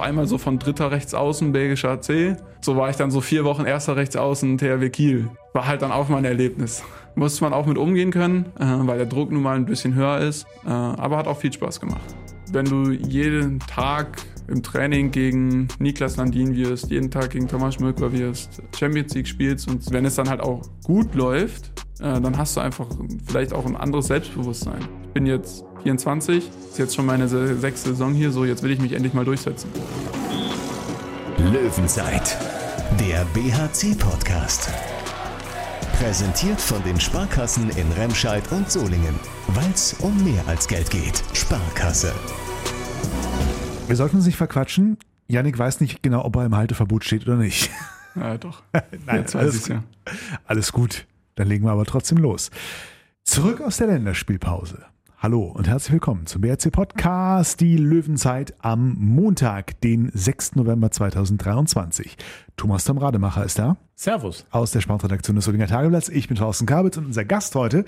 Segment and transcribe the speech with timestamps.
[0.00, 2.36] einmal so von dritter Rechtsaußen belgischer AC.
[2.60, 5.28] So war ich dann so vier Wochen erster Rechtsaußen THW Kiel.
[5.52, 6.82] War halt dann auch mal ein Erlebnis.
[7.14, 10.18] Muss man auch mit umgehen können, äh, weil der Druck nun mal ein bisschen höher
[10.18, 10.46] ist.
[10.64, 12.00] Äh, aber hat auch viel Spaß gemacht.
[12.52, 14.18] Wenn du jeden Tag
[14.48, 19.68] im Training gegen Niklas Landin wirst, jeden Tag gegen Thomas Schmölker wirst, Champions League spielst
[19.68, 21.70] und wenn es dann halt auch gut läuft,
[22.00, 22.88] äh, dann hast du einfach
[23.26, 24.80] vielleicht auch ein anderes Selbstbewusstsein.
[25.10, 28.78] Ich bin jetzt 24, ist jetzt schon meine sechste Saison hier, so jetzt will ich
[28.78, 29.68] mich endlich mal durchsetzen.
[31.36, 32.38] Löwenzeit,
[33.00, 34.70] der BHC-Podcast.
[35.98, 39.16] Präsentiert von den Sparkassen in Remscheid und Solingen.
[39.48, 41.20] Weil es um mehr als Geld geht.
[41.32, 42.12] Sparkasse.
[43.88, 44.96] Wir sollten uns nicht verquatschen.
[45.26, 47.68] Yannick weiß nicht genau, ob er im Halteverbot steht oder nicht.
[48.14, 48.62] Ja, doch.
[49.06, 49.82] Nein, Jetzt weiß alles, ja.
[50.46, 51.08] alles gut.
[51.34, 52.52] Dann legen wir aber trotzdem los.
[53.24, 54.84] Zurück aus der Länderspielpause.
[55.22, 60.56] Hallo und herzlich willkommen zum BRC Podcast, die Löwenzeit am Montag, den 6.
[60.56, 62.16] November 2023.
[62.56, 64.46] Thomas Tom Rademacher ist da Servus.
[64.50, 66.08] aus der Sportredaktion des Solinger Tageblatts.
[66.08, 67.84] Ich bin Thorsten Kabitz und unser Gast heute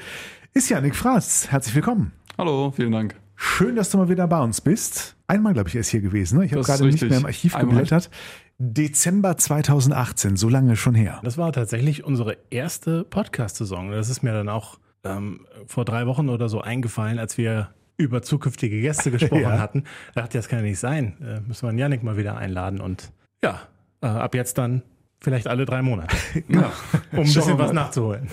[0.52, 1.50] ist Yannick Fraß.
[1.50, 2.12] Herzlich willkommen.
[2.36, 3.16] Hallo, vielen Dank.
[3.34, 5.16] Schön, dass du mal wieder bei uns bist.
[5.26, 6.38] Einmal, glaube ich, er ist hier gewesen.
[6.38, 6.44] Ne?
[6.44, 7.76] Ich habe gerade nicht mehr im Archiv Einmal.
[7.76, 8.10] geblättert.
[8.58, 11.18] Dezember 2018, so lange schon her.
[11.24, 13.90] Das war tatsächlich unsere erste Podcast-Saison.
[13.90, 18.22] Das ist mir dann auch ähm, vor drei Wochen oder so eingefallen, als wir über
[18.22, 19.58] zukünftige Gäste gesprochen Ja.
[19.58, 19.84] hatten.
[20.14, 21.16] Da dachte ich, das kann ja nicht sein.
[21.22, 22.80] Äh, müssen wir einen Janik mal wieder einladen.
[22.80, 23.60] Und ja,
[24.00, 24.82] äh, ab jetzt dann
[25.20, 26.16] vielleicht alle drei Monate,
[26.48, 26.72] Ja.
[27.12, 28.28] um ein bisschen was nachzuholen.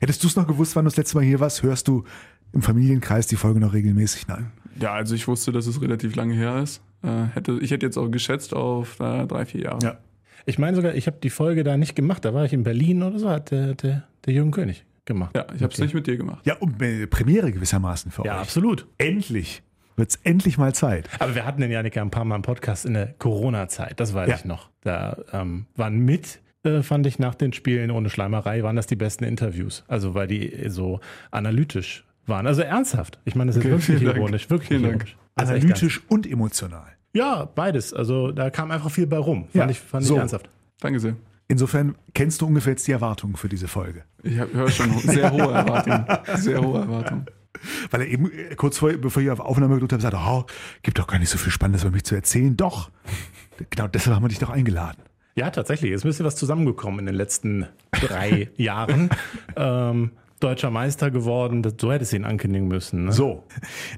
[0.00, 1.62] Hättest du es noch gewusst, wann du das letzte Mal hier warst?
[1.62, 2.04] Hörst du
[2.52, 4.26] im Familienkreis die Folge noch regelmäßig?
[4.28, 4.50] Nein.
[4.78, 6.82] Ja, also ich wusste, dass es relativ lange her ist.
[7.02, 9.78] Äh, hätte, ich hätte jetzt auch geschätzt auf äh, drei, vier Jahre.
[9.82, 9.98] Ja.
[10.46, 12.24] Ich meine sogar, ich habe die Folge da nicht gemacht.
[12.24, 15.36] Da war ich in Berlin oder so, hat der, der, der Jürgen König gemacht.
[15.36, 15.82] Ja, ich habe es Okay.
[15.82, 16.44] nicht mit dir gemacht.
[16.46, 18.40] Ja, und äh, Premiere gewissermaßen für Ja, euch.
[18.40, 18.86] absolut.
[18.98, 19.62] Endlich.
[19.96, 21.08] Wird es endlich mal Zeit.
[21.18, 24.14] Aber wir hatten den Janik ja ein paar Mal im Podcast in der Corona-Zeit, das
[24.14, 24.36] weiß Ja.
[24.36, 24.70] ich noch.
[24.82, 28.96] Da ähm, waren mit, äh, fand ich, nach den Spielen ohne Schleimerei, waren das die
[28.96, 29.84] besten Interviews.
[29.88, 32.46] Also weil die so analytisch waren.
[32.46, 33.18] Also ernsthaft.
[33.24, 34.16] Ich meine, das ist Okay, wirklich nicht Dank.
[34.16, 34.48] ironisch.
[34.48, 35.16] Wirklich ironisch.
[35.34, 36.86] Analytisch und emotional.
[37.12, 37.92] Ja, beides.
[37.92, 39.44] Also da kam einfach viel bei rum.
[39.44, 40.14] Fand Ja, ich, fand so.
[40.14, 40.48] ich ernsthaft.
[40.80, 41.16] Danke sehr.
[41.50, 44.04] Insofern kennst du ungefähr jetzt die Erwartungen für diese Folge.
[44.22, 46.06] Ich höre schon sehr hohe Erwartungen.
[46.36, 47.26] Sehr hohe Erwartungen.
[47.90, 50.44] Weil er eben äh, kurz vor, bevor ich auf Aufnahme gedrückt habe, sagte, oh,
[50.82, 52.56] gibt doch gar nicht so viel Spannendes über mich zu erzählen.
[52.56, 52.92] Doch.
[53.68, 55.02] Genau deshalb haben wir dich doch eingeladen.
[55.34, 55.90] Ja, tatsächlich.
[55.90, 59.10] Ist ein bisschen was zusammengekommen in den letzten drei Jahren.
[59.56, 61.66] Ähm, Deutscher Meister geworden.
[61.80, 63.06] So hättest du ihn ankündigen müssen.
[63.06, 63.12] Ne?
[63.12, 63.42] So,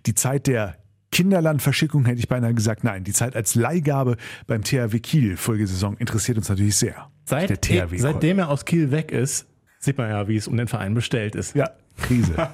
[0.06, 0.78] die Zeit der
[1.12, 6.38] Kinderlandverschickung hätte ich beinahe gesagt, nein, die Zeit als Leihgabe beim THW Kiel Folgesaison interessiert
[6.38, 7.10] uns natürlich sehr.
[7.24, 7.98] Seit, der THW.
[7.98, 9.46] seitdem er aus Kiel weg ist,
[9.78, 11.54] sieht man ja, wie es um den Verein bestellt ist.
[11.54, 12.34] Ja, Krise.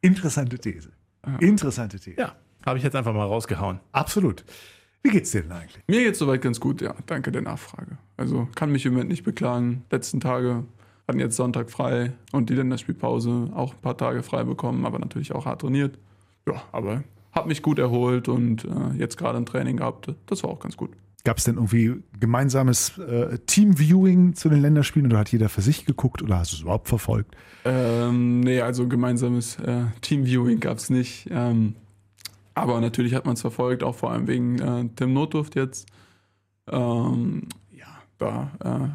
[0.00, 0.90] Interessante These.
[1.38, 2.20] Interessante These.
[2.20, 2.34] Ja,
[2.66, 3.80] habe ich jetzt einfach mal rausgehauen.
[3.92, 4.44] Absolut.
[5.02, 5.82] Wie geht's dir denn eigentlich?
[5.86, 6.94] Mir geht's soweit ganz gut, ja.
[7.06, 7.98] Danke der Nachfrage.
[8.16, 9.84] Also kann mich im Moment nicht beklagen.
[9.90, 10.64] Letzten Tage
[11.06, 15.32] hatten jetzt Sonntag frei und die Länderspielpause auch ein paar Tage frei bekommen, aber natürlich
[15.32, 15.98] auch hart trainiert.
[16.46, 20.14] Ja, aber hab mich gut erholt und äh, jetzt gerade ein Training gehabt.
[20.26, 20.90] Das war auch ganz gut.
[21.24, 25.86] Gab es denn irgendwie gemeinsames äh, Teamviewing zu den Länderspielen oder hat jeder für sich
[25.86, 27.36] geguckt oder hast du es überhaupt verfolgt?
[27.64, 31.28] Ähm, nee, also gemeinsames äh, Teamviewing gab's nicht.
[31.30, 31.76] Ähm,
[32.54, 35.86] aber natürlich hat man es verfolgt, auch vor allem wegen äh, Tim Notdurft jetzt.
[36.70, 37.86] Ähm, ja,
[38.18, 38.50] da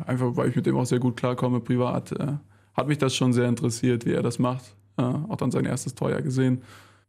[0.06, 2.34] äh, einfach, weil ich mit dem auch sehr gut klarkomme privat, äh,
[2.74, 4.75] hat mich das schon sehr interessiert, wie er das macht.
[4.97, 6.62] Äh, auch dann sein erstes Tor ja gesehen.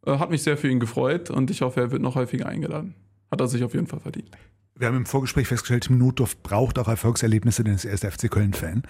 [0.07, 2.95] Äh, hat mich sehr für ihn gefreut und ich hoffe, er wird noch häufiger eingeladen.
[3.31, 4.31] Hat er sich auf jeden Fall verdient.
[4.77, 8.85] Wir haben im Vorgespräch festgestellt, Tim Notdorf braucht auch Erfolgserlebnisse, denn er ist FC Köln-Fan.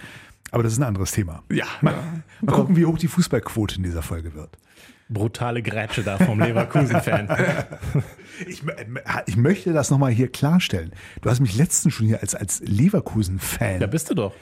[0.50, 1.42] Aber das ist ein anderes Thema.
[1.50, 2.02] Ja, Mal, ja.
[2.42, 4.56] mal gucken, wie hoch die Fußballquote in dieser Folge wird.
[5.10, 7.28] Brutale Grätsche da vom Leverkusen-Fan.
[8.46, 10.92] Ich, mö- ich möchte das nochmal hier klarstellen.
[11.22, 13.80] Du hast mich letztens schon hier als, als Leverkusen-Fan.
[13.80, 14.32] da bist du doch.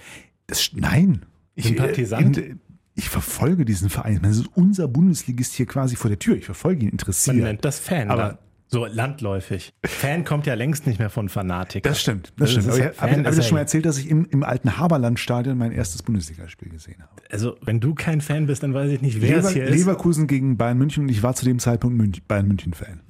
[0.48, 1.25] Das, nein.
[1.54, 2.37] Ich, Sympathisant?
[2.37, 2.56] äh,
[2.97, 4.15] ich verfolge diesen Verein.
[4.15, 6.37] Ich meine, Das ist unser Bundesligist hier quasi vor der Tür.
[6.37, 7.37] Ich verfolge ihn Man interessiert.
[7.37, 8.11] nennt das Fan.
[8.11, 8.39] Aber- dann.
[8.69, 9.73] So landläufig.
[9.84, 11.89] Fan kommt ja längst nicht mehr von Fanatiker.
[11.89, 12.66] Das stimmt, das Das stimmt.
[12.69, 12.78] Aber
[13.13, 16.71] ich habe das schon mal erzählt, dass ich im, im alten Haberland-Stadion mein erstes Bundesligaspiel
[16.71, 17.13] gesehen habe.
[17.31, 19.71] Also, wenn du kein Fan bist, dann weiß ich nicht, wer Lever, es hier ist.
[19.78, 23.03] Leverkusen gegen Bayern München und ich war zu dem Zeitpunkt Münch, Bayern München-Fan.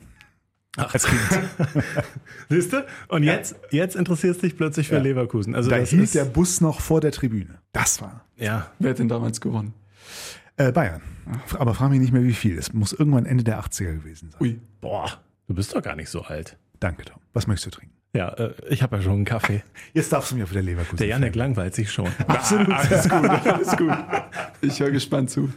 [0.76, 0.94] Ach,
[2.48, 2.84] Siehst du?
[3.08, 5.02] Und jetzt, jetzt interessierst du dich plötzlich für Ja.
[5.02, 5.54] Leverkusen.
[5.54, 7.58] Also, Da hielt der Bus noch vor der Tribüne.
[7.72, 9.72] Das war ja, Wer hat denn damals gewonnen?
[10.58, 11.02] äh, Bayern.
[11.58, 12.56] Aber frag mich nicht mehr, wie viel.
[12.58, 14.40] Es muss irgendwann Ende der 80er gewesen sein.
[14.40, 14.60] Ui.
[14.80, 15.10] boah,
[15.48, 16.56] du bist doch gar nicht so alt.
[16.80, 17.20] Danke, Tom.
[17.32, 17.94] Was möchtest du trinken?
[18.14, 19.62] Ja, äh, ich habe ja schon einen Kaffee.
[19.92, 20.96] Jetzt darfst du mir wieder Leverkusen.
[20.98, 22.08] Der Janik langweilt sich schon.
[22.26, 22.70] Absolut.
[22.70, 23.92] Alles gut, alles gut.
[24.62, 25.50] Ich höre gespannt zu.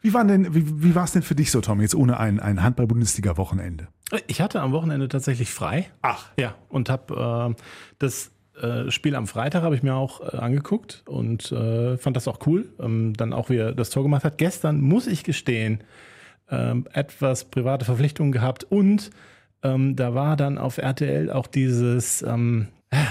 [0.00, 2.40] Wie war denn, wie, wie war es denn für dich so, Tom, jetzt ohne ein,
[2.40, 3.88] ein Handball-Bundesliga-Wochenende?
[4.26, 5.90] Ich hatte am Wochenende tatsächlich frei.
[6.02, 6.26] Ach.
[6.38, 7.62] Ja, und habe äh,
[7.98, 8.30] das
[8.60, 12.46] äh, Spiel am Freitag habe ich mir auch äh, angeguckt und äh, fand das auch
[12.46, 12.72] cool.
[12.80, 14.38] Ähm, dann auch, wie er das Tor gemacht hat.
[14.38, 15.84] Gestern muss ich gestehen,
[16.50, 19.10] ähm, etwas private Verpflichtungen gehabt und
[19.62, 22.68] ähm, da war dann auf RTL auch dieses, ähm,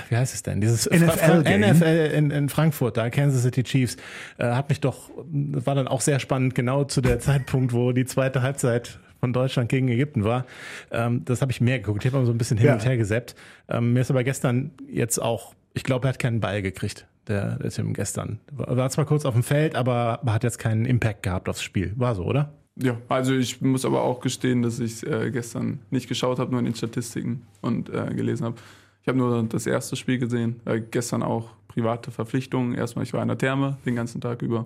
[0.09, 0.59] wie heißt es denn?
[0.61, 1.73] Dieses NFL -Game.
[1.73, 3.97] NFL in, in Frankfurt, da Kansas City Chiefs,
[4.37, 8.05] äh, hat mich doch, war dann auch sehr spannend, genau zu der Zeitpunkt, wo die
[8.05, 10.45] zweite Halbzeit von Deutschland gegen Ägypten war.
[10.91, 12.03] Ähm, das habe ich mehr geguckt.
[12.05, 12.73] Ich habe so ein bisschen hin Ja.
[12.73, 13.35] und her gesappt.
[13.69, 17.05] Ähm, mir ist aber gestern jetzt auch, ich glaube, er hat keinen Ball gekriegt.
[17.27, 18.39] Der, der Tim gestern.
[18.51, 21.93] War war zwar kurz auf dem Feld, aber hat jetzt keinen Impact gehabt aufs Spiel.
[21.95, 22.53] War so, oder?
[22.81, 26.59] Ja, also ich muss aber auch gestehen, dass ich äh, gestern nicht geschaut habe, nur
[26.59, 28.55] in den Statistiken und äh, gelesen habe.
[29.01, 30.59] Ich habe nur das erste Spiel gesehen.
[30.65, 32.73] Äh, gestern auch private Verpflichtungen.
[32.75, 34.65] Erstmal, ich war in der Therme den ganzen Tag über.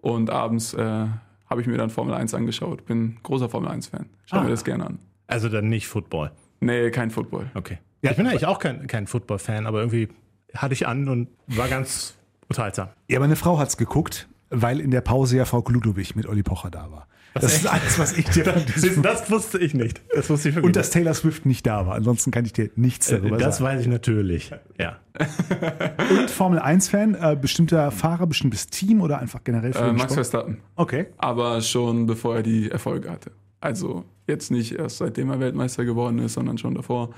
[0.00, 1.06] Und abends äh,
[1.48, 2.86] habe ich mir dann Formel 1 angeschaut.
[2.86, 4.06] Bin großer Formel 1-Fan.
[4.26, 4.42] Schau Ah.
[4.44, 4.98] mir das gerne an.
[5.26, 6.30] Also dann nicht Football.
[6.60, 7.50] Nee, kein Football.
[7.54, 7.78] Okay.
[8.02, 10.08] Ja, ich bin eigentlich auch kein, kein Football-Fan, aber irgendwie
[10.54, 12.16] hatte ich an und war ganz
[12.48, 12.88] unterhaltsam.
[13.08, 16.70] Ja, meine Frau hat's geguckt, weil in der Pause ja Frau Ludwig mit Olli Pocher
[16.70, 17.06] da war.
[17.34, 18.44] Das ist alles, was ich dir
[18.74, 20.00] diesem Das wusste ich nicht.
[20.14, 21.94] Das wusste ich Und dass Taylor Swift nicht da war.
[21.94, 23.20] Ansonsten kann ich dir nichts nicht.
[23.22, 23.70] darüber Äh, Das sagen.
[23.76, 24.50] weiß ich natürlich.
[24.78, 24.98] Ja.
[26.10, 30.12] Und Formel 1-Fan, äh, bestimmter Fahrer, bestimmtes Team oder einfach generell für Äh, den Max
[30.12, 30.14] Sport?
[30.14, 30.58] Verstappen.
[30.76, 31.06] Okay.
[31.18, 33.30] Aber schon bevor er die Erfolge hatte.
[33.60, 37.10] Also jetzt nicht erst seitdem er Weltmeister geworden ist, sondern schon davor.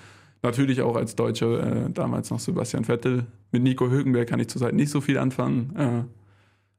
[0.43, 3.26] Natürlich auch als Deutscher, äh, damals noch Sebastian Vettel.
[3.53, 5.76] Mit Nico Hülkenberg kann ich zurzeit nicht so viel anfangen.
[5.76, 6.05] Äh,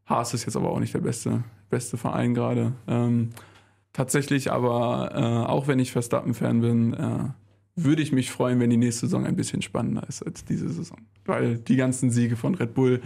[0.06, 2.74] Haas ist jetzt aber auch nicht der beste, beste Verein gerade.
[2.88, 3.30] Ähm,
[3.94, 7.30] tatsächlich aber, äh, auch wenn ich Verstappen-Fan bin, äh,
[7.76, 10.98] würde ich mich freuen, wenn die nächste Saison ein bisschen spannender ist als diese Saison.
[11.26, 13.02] Weil die ganzen Siege von Red Bull,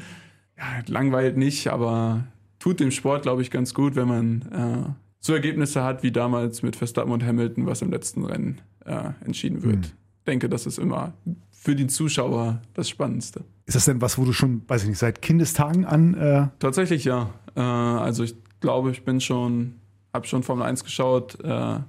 [0.57, 2.25] ja, langweilt nicht, aber
[2.59, 4.89] tut dem Sport, glaube ich, ganz gut, wenn man äh,
[5.19, 9.63] so Ergebnisse hat wie damals mit Verstappen und Hamilton, was im letzten Rennen äh, entschieden
[9.63, 9.85] wird.
[9.85, 11.13] Ich denke, das ist immer
[11.59, 13.43] für die Zuschauer das Spannendste.
[13.65, 17.03] Ist das denn was, wo du schon, weiß ich nicht, seit Kindestagen an äh, Tatsächlich
[17.03, 17.29] ja.
[17.55, 19.73] Äh, also ich glaube, ich bin schon,
[20.13, 21.79] habe schon Formel 1 geschaut, äh,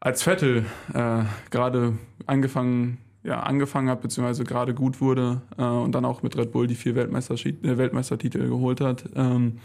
[0.00, 0.64] als Vettel
[0.94, 1.94] äh, gerade
[2.26, 6.66] angefangen, ja, angefangen hat, beziehungsweise gerade gut wurde äh, und dann auch mit Red Bull
[6.66, 9.04] die vier Weltmeisterschi- äh, Weltmeistertitel geholt hat.
[9.16, 9.58] Ähm,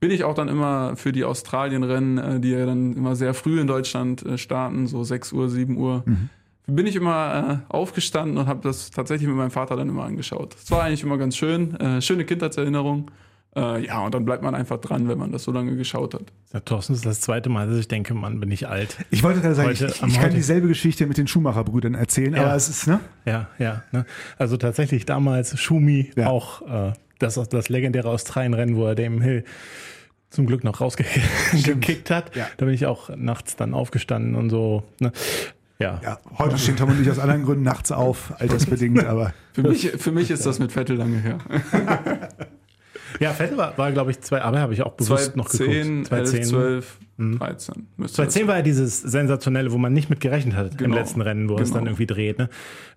[0.00, 3.66] bin ich auch dann immer für die Australien-Rennen, die ja dann immer sehr früh in
[3.66, 6.04] Deutschland starten, so 6 Uhr, 7 Uhr,
[6.66, 10.54] bin ich immer äh, aufgestanden und habe das tatsächlich mit meinem Vater dann immer angeschaut.
[10.54, 13.10] Das war eigentlich immer ganz schön, äh, schöne Kindheitserinnerung.
[13.56, 16.22] Äh, ja, und dann bleibt man einfach dran, wenn man das so lange geschaut hat.
[16.52, 18.96] Ja, Thorsten, das ist das zweite Mal, dass ich denke, Mann, bin ich alt.
[19.10, 22.46] Ich wollte gerade sagen, Heute- ich, ich kann dieselbe Geschichte mit den Schumacher-Brüdern erzählen, Ja.
[22.46, 22.98] aber es ist, ne?
[23.26, 23.84] Ja, ja.
[23.92, 24.06] Ne?
[24.38, 26.28] Also tatsächlich damals Schumi Ja.
[26.30, 29.44] auch äh, das, das legendäre Australien-Rennen, wo er dem Hill
[30.30, 32.34] zum Glück noch rausgekickt hat.
[32.34, 32.48] Ja.
[32.56, 34.82] Da bin ich auch nachts dann aufgestanden und so.
[34.98, 35.12] Ne?
[35.80, 36.00] Ja.
[36.04, 39.90] Ja, heute stehen Tom und ich aus anderen Gründen nachts auf, altersbedingt, aber Für mich,
[39.90, 41.38] für mich ist das mit Vettel lange her.
[43.20, 46.12] Ja, Vettel war, war glaube ich, zwei, aber habe ich auch bewusst noch 2010, geguckt.
[46.12, 46.44] 11, 2010.
[46.50, 46.98] 12,
[47.38, 47.86] 13.
[47.96, 50.96] müsste 2010 war ja dieses sensationelle, wo man nicht mit gerechnet hat im Genau.
[50.96, 51.74] letzten Rennen, wo es Genau.
[51.74, 52.38] dann irgendwie dreht.
[52.38, 52.48] Ne?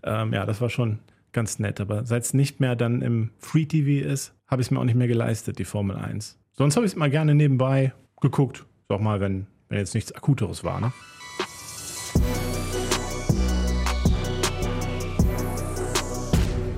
[0.01, 0.97] Ähm, ja, das war schon
[1.33, 1.79] ganz nett.
[1.79, 4.85] Aber seit es nicht mehr dann im Free TV ist, habe ich es mir auch
[4.85, 6.35] nicht mehr geleistet, die Formel 1.
[6.53, 8.65] Sonst habe ich es mal gerne nebenbei geguckt.
[8.89, 10.81] Auch mal, wenn, wenn jetzt nichts Akuteres war.
[10.81, 10.91] Ne?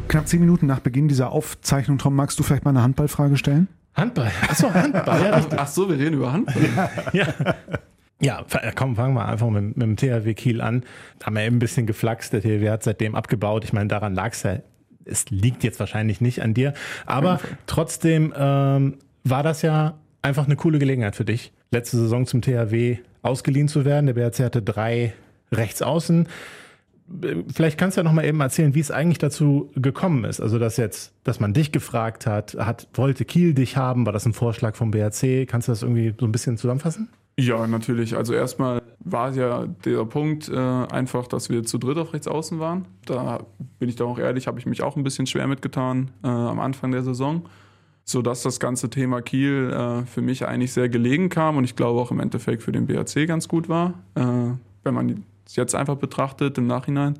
[0.10, 3.68] Knapp zehn Minuten nach Beginn dieser Aufzeichnung, Tom, magst du vielleicht mal eine Handballfrage stellen?
[3.96, 4.32] Handball.
[4.48, 5.22] Achso, Handball.
[5.24, 6.90] ja, Ach, so, wir reden über Handball.
[7.14, 7.28] Ja.
[8.22, 10.84] Ja, fa- komm, fangen wir einfach mit, mit dem THW Kiel an.
[11.24, 12.34] Haben wir eben ein bisschen geflaxt.
[12.34, 13.64] Der THW hat seitdem abgebaut.
[13.64, 14.58] Ich meine, daran lag es ja.
[15.06, 16.74] Es liegt jetzt wahrscheinlich nicht an dir.
[17.06, 22.42] Aber trotzdem ähm, war das ja einfach eine coole Gelegenheit für dich, letzte Saison zum
[22.42, 24.06] THW ausgeliehen zu werden.
[24.08, 25.14] Der BRC hatte drei
[25.54, 26.28] Rechtsaußen.
[27.54, 30.40] Vielleicht kannst du ja noch mal eben erzählen, wie es eigentlich dazu gekommen ist.
[30.40, 34.06] Also, dass jetzt, dass man dich gefragt hat, hat, wollte Kiel dich haben?
[34.06, 35.48] War das ein Vorschlag vom BRC?
[35.48, 37.10] Kannst du das irgendwie so ein bisschen zusammenfassen?
[37.40, 38.18] Ja, natürlich.
[38.18, 42.60] Also erstmal war ja der Punkt äh, einfach, dass wir zu dritt auf rechts außen
[42.60, 42.86] waren.
[43.06, 43.46] Da
[43.80, 46.60] bin ich da auch ehrlich, habe ich mich auch ein bisschen schwer mitgetan äh, am
[46.60, 47.48] Anfang der Saison.
[48.04, 52.02] Sodass das ganze Thema Kiel äh, für mich eigentlich sehr gelegen kam und ich glaube
[52.02, 54.22] auch im Endeffekt für den BRC ganz gut war, äh,
[54.84, 55.16] wenn man es
[55.56, 57.20] jetzt einfach betrachtet im Nachhinein.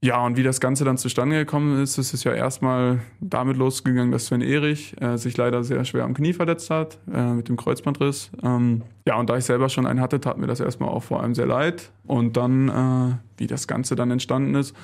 [0.00, 4.12] Ja, und wie das Ganze dann zustande gekommen ist, ist es ja erstmal damit losgegangen,
[4.12, 7.56] dass Sven Erich äh, sich leider sehr schwer am Knie verletzt hat, äh, mit dem
[7.56, 8.30] Kreuzbandriss.
[8.44, 11.20] Ähm, ja, und da ich selber schon einen hatte, tat mir das erstmal auch vor
[11.20, 11.90] allem sehr leid.
[12.06, 14.76] Und dann, äh, wie das Ganze dann entstanden ist,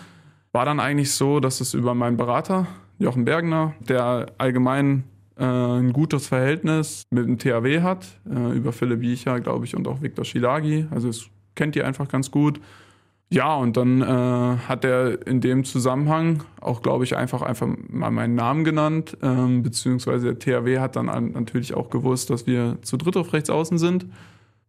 [0.50, 2.66] war dann eigentlich so, dass es über meinen Berater,
[2.98, 5.04] Jochen Bergner, der allgemein
[5.36, 9.86] äh, ein gutes Verhältnis mit dem THW hat, äh, über Philipp Biecher, glaube ich, und
[9.86, 10.86] auch Viktor Schilagi.
[10.90, 12.60] Also es kennt ihr einfach ganz gut.
[13.30, 18.10] Ja, und dann äh, hat er in dem Zusammenhang auch, glaube ich, einfach einfach mal
[18.10, 22.78] meinen Namen genannt, ähm, beziehungsweise der THW hat dann an, natürlich auch gewusst, dass wir
[22.82, 24.06] zu dritt auf rechts außen sind.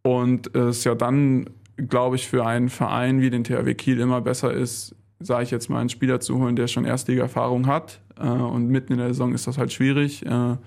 [0.02, 4.54] Und es ja dann, glaube ich, für einen Verein wie den THW Kiel immer besser
[4.54, 8.00] ist, sage ich jetzt mal, einen Spieler zu holen, der schon Erstliga-Erfahrung hat.
[8.20, 10.26] Äh, und mitten in der Saison ist das halt schwierig.
[10.26, 10.58] Äh,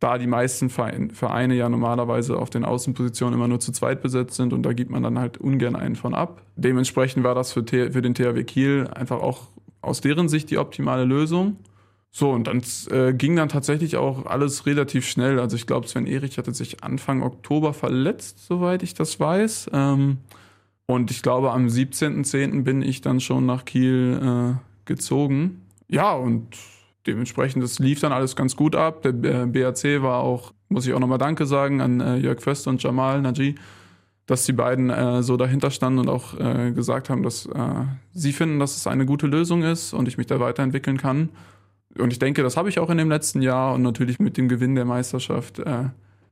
[0.00, 4.52] da die meisten Vereine ja normalerweise auf den Außenpositionen immer nur zu zweit besetzt sind
[4.52, 6.42] und da gibt man dann halt ungern einen von ab.
[6.56, 9.48] Dementsprechend war das für, für den THW Kiel einfach auch
[9.80, 11.56] aus deren Sicht die optimale Lösung.
[12.10, 15.40] So, und dann äh, ging dann tatsächlich auch alles relativ schnell.
[15.40, 19.70] Also ich glaube, Sven Erich hatte sich Anfang Oktober verletzt, soweit ich das weiß.
[19.72, 20.18] Ähm,
[20.86, 22.62] und ich glaube, am 17.10.
[22.62, 25.62] bin ich dann schon nach Kiel äh, gezogen.
[25.88, 26.46] Ja, und
[27.06, 29.02] dementsprechend, das lief dann alles ganz gut ab.
[29.02, 32.82] Der BAC war auch, muss ich auch nochmal Danke sagen an äh, Jörg Föst und
[32.82, 33.54] Jamal Naji,
[34.26, 38.32] dass die beiden äh, so dahinter standen und auch äh, gesagt haben, dass äh, sie
[38.32, 41.30] finden, dass es eine gute Lösung ist und ich mich da weiterentwickeln kann.
[41.98, 44.48] Und ich denke, das habe ich auch in dem letzten Jahr und natürlich mit dem
[44.48, 45.90] Gewinn der Meisterschaft, äh,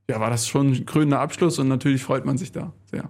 [0.09, 3.09] ja, war das schon ein krönender Abschluss und natürlich freut man sich da sehr.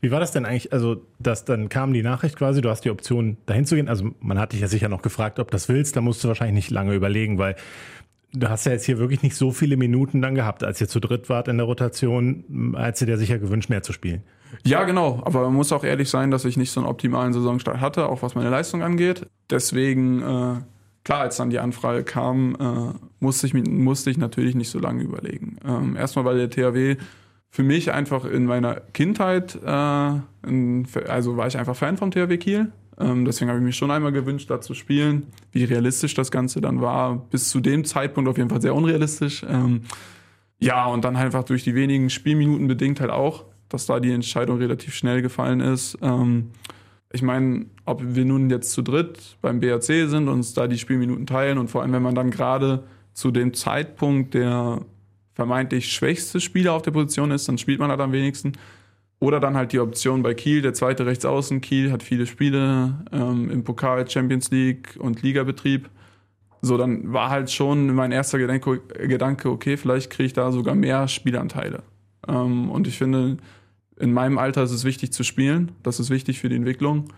[0.00, 0.72] Wie war das denn eigentlich?
[0.72, 3.88] Also, dass dann kam die Nachricht quasi, du hast die Option, dahin zu gehen.
[3.88, 5.96] Also, man hat dich ja sicher noch gefragt, ob das willst.
[5.96, 7.56] Da musst du wahrscheinlich nicht lange überlegen, weil
[8.32, 11.00] du hast ja jetzt hier wirklich nicht so viele Minuten dann gehabt, als ihr zu
[11.00, 14.22] dritt wart in der Rotation, als ihr dir sicher gewünscht, mehr zu spielen.
[14.64, 15.22] Ja, genau.
[15.24, 18.22] Aber man muss auch ehrlich sein, dass ich nicht so einen optimalen Saisonstart hatte, auch
[18.22, 19.26] was meine Leistung angeht.
[19.48, 20.56] Deswegen, äh,
[21.04, 25.02] klar, als dann die Anfrage kam, äh, musste, ich, musste ich natürlich nicht so lange
[25.02, 25.58] überlegen.
[25.64, 26.96] Ähm, erstmal, weil der THW
[27.50, 30.12] für mich einfach in meiner Kindheit, äh,
[30.46, 32.72] in, also war ich einfach Fan vom THW Kiel.
[32.98, 35.26] Ähm, deswegen habe ich mich schon einmal gewünscht, da zu spielen.
[35.50, 39.44] Wie realistisch das Ganze dann war, bis zu dem Zeitpunkt auf jeden Fall sehr unrealistisch.
[39.48, 39.82] Ähm,
[40.60, 44.58] ja, und dann einfach durch die wenigen Spielminuten bedingt halt auch, dass da die Entscheidung
[44.58, 45.98] relativ schnell gefallen ist.
[46.02, 46.50] Ähm,
[47.12, 50.78] ich meine, ob wir nun jetzt zu dritt beim BAC sind und uns da die
[50.78, 54.84] Spielminuten teilen und vor allem, wenn man dann gerade zu dem Zeitpunkt der
[55.40, 58.52] vermeintlich schwächste Spieler auf der Position ist, dann spielt man halt am wenigsten.
[59.20, 61.62] Oder dann halt die Option bei Kiel, der zweite Rechtsaußen.
[61.62, 65.88] Kiel hat viele Spiele ähm, im Pokal, Champions League und Ligabetrieb.
[66.60, 71.08] So, dann war halt schon mein erster Gedanke, okay, vielleicht kriege ich da sogar mehr
[71.08, 71.84] Spielanteile.
[72.28, 73.38] Ähm, und ich finde,
[73.98, 75.72] in meinem Alter ist es wichtig zu spielen.
[75.82, 77.14] Das ist wichtig für die Entwicklung.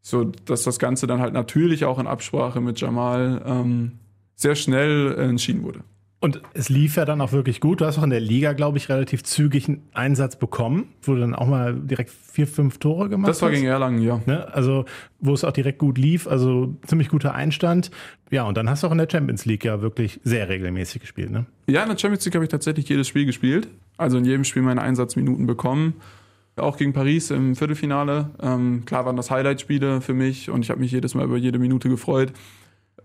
[0.00, 3.92] So, dass das Ganze dann halt natürlich auch in Absprache mit Jamal ähm,
[4.34, 5.84] sehr schnell entschieden wurde.
[6.22, 7.80] Und es lief ja dann auch wirklich gut.
[7.80, 11.20] Du hast auch in der Liga, glaube ich, relativ zügig einen Einsatz bekommen, wo du
[11.20, 13.38] dann auch mal direkt vier, fünf Tore gemacht hast.
[13.38, 14.20] Das war gegen Erlangen, ja.
[14.26, 14.52] Ne?
[14.52, 14.84] Also,
[15.20, 17.90] wo es auch direkt gut lief, also ziemlich guter Einstand.
[18.30, 21.30] Ja, und dann hast du auch in der Champions League ja wirklich sehr regelmäßig gespielt,
[21.30, 21.46] ne?
[21.66, 23.68] Ja, in der Champions League habe ich tatsächlich jedes Spiel gespielt.
[23.96, 25.94] Also in jedem Spiel meine Einsatzminuten bekommen.
[26.56, 28.30] Auch gegen Paris im Viertelfinale.
[28.42, 31.58] Ähm, klar waren das Highlight-Spiele für mich und ich habe mich jedes Mal über jede
[31.58, 32.32] Minute gefreut.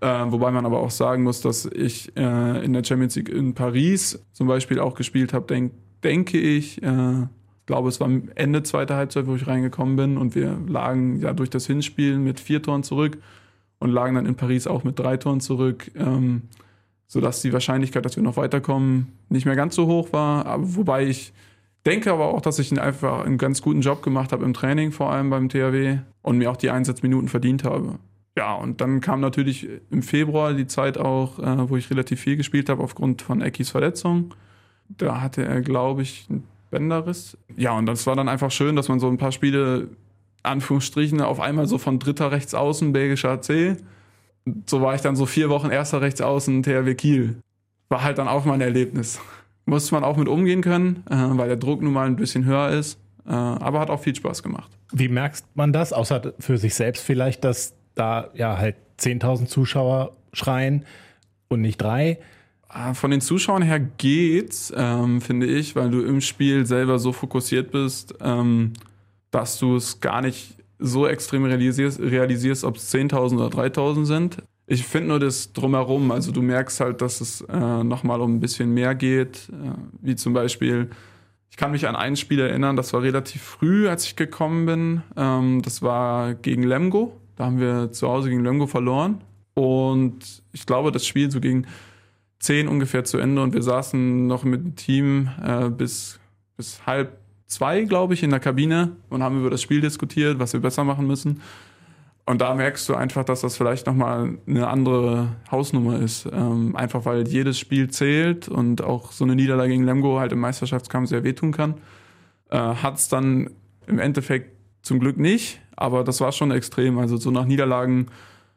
[0.02, 3.54] Äh, wobei man aber auch sagen muss, dass ich äh, in der Champions League in
[3.54, 5.74] Paris zum Beispiel auch gespielt habe, denk,
[6.04, 6.82] denke ich.
[6.84, 7.28] Äh,
[7.66, 11.50] glaube, es war Ende zweiter Halbzeit, wo ich reingekommen bin und wir lagen ja durch
[11.50, 13.18] das Hinspielen mit vier Toren zurück
[13.80, 16.44] und lagen dann in Paris auch mit drei Toren zurück, ähm,
[17.08, 20.46] sodass die Wahrscheinlichkeit, dass wir noch weiterkommen, nicht mehr ganz so hoch war.
[20.46, 21.34] Aber, wobei ich
[21.86, 25.12] denke aber auch, dass ich einfach einen ganz guten Job gemacht habe im Training, vor
[25.12, 28.00] allem beim THW und mir auch die Einsatzminuten verdient habe
[28.38, 32.36] ja, und dann kam natürlich im Februar die Zeit auch, äh, wo ich relativ viel
[32.36, 34.34] gespielt habe aufgrund von Eckis Verletzung.
[34.90, 37.38] Da hatte er, glaube ich, einen Bänderriss.
[37.56, 39.90] Ja, und das war dann einfach schön, dass man so ein paar Spiele,
[40.44, 43.78] Anführungsstrichen, auf einmal so von dritter Rechtsaußen, belgischer AC.
[44.66, 47.38] So war ich dann so vier Wochen erster Rechtsaußen, THW Kiel.
[47.88, 49.20] War halt dann auch mal ein Erlebnis.
[49.66, 52.70] Musste man auch mit umgehen können, äh, weil der Druck nun mal ein bisschen höher
[52.70, 53.00] ist.
[53.26, 54.70] Äh, aber hat auch viel Spaß gemacht.
[54.92, 60.16] Wie merkst man das, außer für sich selbst vielleicht, dass da ja halt 10.000 Zuschauer
[60.34, 60.86] schreien
[61.48, 62.20] und nicht drei.
[62.68, 67.14] Ah, von den Zuschauern her geht's, ähm, finde ich, weil du im Spiel selber so
[67.14, 68.74] fokussiert bist, ähm,
[69.32, 74.38] dass du es gar nicht so extrem realisierst, realisierst ob es 10.000 oder 3.000 sind.
[74.68, 78.40] Ich finde nur das drumherum, also du merkst halt, dass es äh, nochmal um ein
[78.40, 79.72] bisschen mehr geht, äh,
[80.02, 80.90] wie zum Beispiel,
[81.50, 85.04] ich kann mich an ein Spiel erinnern, das war relativ früh, als ich gekommen bin,
[85.16, 89.22] ähm, das war gegen Lemgo da haben wir zu Hause gegen Löngo verloren.
[89.54, 91.66] Und ich glaube, das Spiel so gegen
[92.40, 96.20] zehn ungefähr zu Ende und wir saßen noch mit dem Team äh, bis,
[96.58, 100.54] bis halb zwei, glaube ich, in der Kabine und haben über das Spiel diskutiert, was
[100.54, 101.42] wir besser machen müssen.
[102.28, 106.28] Und da merkst du einfach, dass das vielleicht nochmal eine andere Hausnummer ist.
[106.32, 110.40] Ähm, einfach weil jedes Spiel zählt und auch so eine Niederlage gegen Lemgo halt im
[110.40, 111.76] Meisterschaftskampf sehr wehtun kann.
[112.50, 113.52] Äh, Hat es dann
[113.86, 116.98] im Endeffekt zum Glück nicht, aber das war schon extrem.
[116.98, 118.08] Also so nach Niederlagen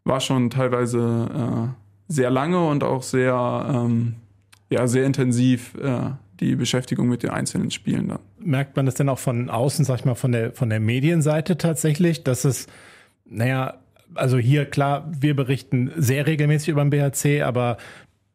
[0.04, 1.28] war schon teilweise
[1.68, 4.16] äh, sehr lange und auch sehr, ähm,
[4.70, 6.10] ja, sehr intensiv äh,
[6.40, 8.18] die Beschäftigung mit den einzelnen Spielen dann.
[8.38, 11.58] Merkt man das denn auch von außen, sag ich mal, von der, von der Medienseite
[11.58, 12.66] tatsächlich, dass es,
[13.26, 13.74] naja,
[14.14, 17.76] also hier klar, wir berichten sehr regelmäßig über den BHC, aber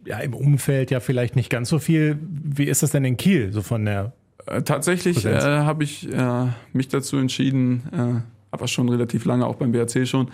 [0.05, 2.19] ja, im Umfeld ja vielleicht nicht ganz so viel.
[2.21, 4.13] Wie ist das denn in Kiel, so von der
[4.45, 9.55] Äh, tatsächlich äh, habe ich äh, mich dazu entschieden, äh, aber schon relativ lange auch
[9.55, 10.29] beim BRC schon,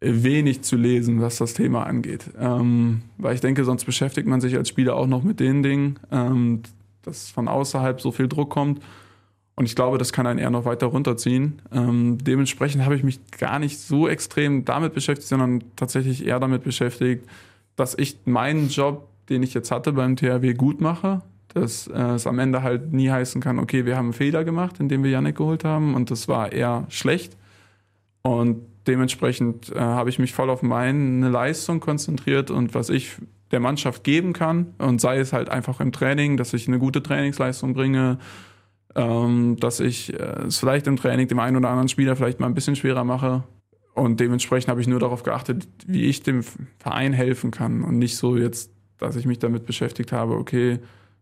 [0.00, 2.30] wenig zu lesen, was das Thema angeht.
[2.38, 5.98] Ähm, weil ich denke, sonst beschäftigt man sich als Spieler auch noch mit den Dingen,
[6.10, 6.62] ähm,
[7.02, 8.82] dass von außerhalb so viel Druck kommt.
[9.56, 11.60] Und ich glaube, das kann einen eher noch weiter runterziehen.
[11.72, 16.62] Ähm, dementsprechend habe ich mich gar nicht so extrem damit beschäftigt, sondern tatsächlich eher damit
[16.62, 17.28] beschäftigt,
[17.74, 21.22] dass ich meinen Job, den ich jetzt hatte beim THW, gut mache.
[21.54, 24.80] Dass äh, es am Ende halt nie heißen kann, okay, wir haben einen Fehler gemacht,
[24.80, 27.36] indem wir Yannick geholt haben und das war eher schlecht.
[28.22, 33.16] Und dementsprechend äh, habe ich mich voll auf meine Leistung konzentriert und was ich
[33.50, 34.74] der Mannschaft geben kann.
[34.78, 38.18] Und sei es halt einfach im Training, dass ich eine gute Trainingsleistung bringe,
[38.94, 42.46] ähm, dass ich äh, es vielleicht im Training dem einen oder anderen Spieler vielleicht mal
[42.46, 43.44] ein bisschen schwerer mache.
[43.94, 46.42] Und dementsprechend habe ich nur darauf geachtet, wie ich dem
[46.78, 50.78] Verein helfen kann und nicht so jetzt, dass ich mich damit beschäftigt habe, okay,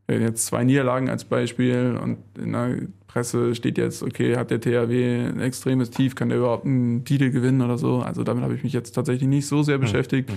[0.08, 5.28] jetzt zwei Niederlagen als Beispiel und in der Presse steht jetzt, okay, hat der THW
[5.28, 8.00] ein extremes Tief, kann der überhaupt einen Titel gewinnen oder so.
[8.00, 10.30] Also damit habe ich mich jetzt tatsächlich nicht so sehr beschäftigt.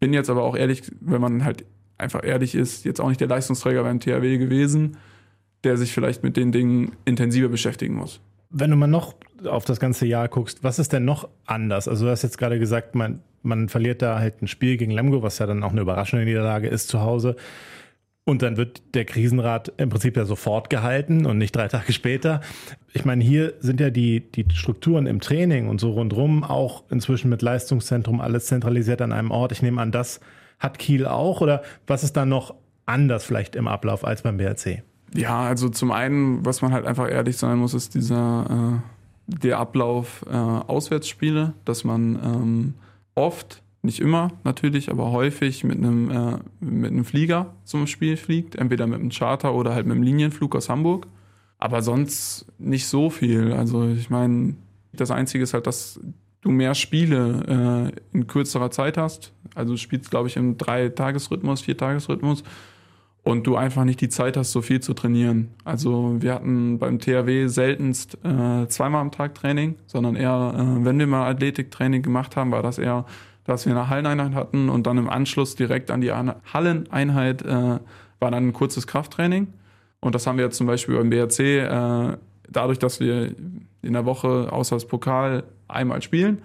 [0.00, 1.64] Bin jetzt aber auch ehrlich, wenn man halt
[1.96, 4.96] einfach ehrlich ist, jetzt auch nicht der Leistungsträger beim THW gewesen,
[5.64, 8.20] der sich vielleicht mit den Dingen intensiver beschäftigen muss.
[8.50, 9.14] Wenn du mal noch
[9.46, 11.88] auf das ganze Jahr guckst, was ist denn noch anders?
[11.88, 15.22] Also du hast jetzt gerade gesagt, man, man verliert da halt ein Spiel gegen Lemgo,
[15.22, 17.36] was ja dann auch eine überraschende Niederlage ist zu Hause.
[18.26, 22.40] Und dann wird der Krisenrat im Prinzip ja sofort gehalten und nicht drei Tage später.
[22.94, 27.28] Ich meine, hier sind ja die, die Strukturen im Training und so rundrum auch inzwischen
[27.28, 29.52] mit Leistungszentrum alles zentralisiert an einem Ort.
[29.52, 30.20] Ich nehme an, das
[30.58, 32.54] hat Kiel auch oder was ist da noch
[32.86, 34.82] anders vielleicht im Ablauf als beim BRC?
[35.14, 39.58] Ja, also zum einen, was man halt einfach ehrlich sein muss, ist dieser äh, der
[39.58, 42.74] Ablauf äh, Auswärtsspiele, dass man ähm,
[43.14, 48.56] oft, nicht immer natürlich, aber häufig mit einem äh, mit einem Flieger zum Spiel fliegt,
[48.56, 51.06] entweder mit einem Charter oder halt mit einem Linienflug aus Hamburg.
[51.58, 53.52] Aber sonst nicht so viel.
[53.52, 54.56] Also ich meine,
[54.92, 56.00] das Einzige ist halt, dass
[56.40, 59.32] du mehr Spiele äh, in kürzerer Zeit hast.
[59.54, 62.44] Also du spielst, glaube ich, im Drei-Tages-Rhythmus, Vier-Tages-Rhythmus
[63.24, 65.48] und du einfach nicht die Zeit hast, so viel zu trainieren.
[65.64, 70.98] Also wir hatten beim THW seltenst äh, zweimal am Tag Training, sondern eher, äh, wenn
[70.98, 73.06] wir mal Athletiktraining gemacht haben, war das eher,
[73.44, 77.78] dass wir eine Halleneinheit hatten und dann im Anschluss direkt an die Halleneinheit äh,
[78.20, 79.48] war dann ein kurzes Krafttraining.
[80.00, 82.16] Und das haben wir jetzt zum Beispiel beim BRC, äh,
[82.48, 83.34] dadurch, dass wir
[83.82, 86.42] in der Woche außer das Pokal einmal spielen,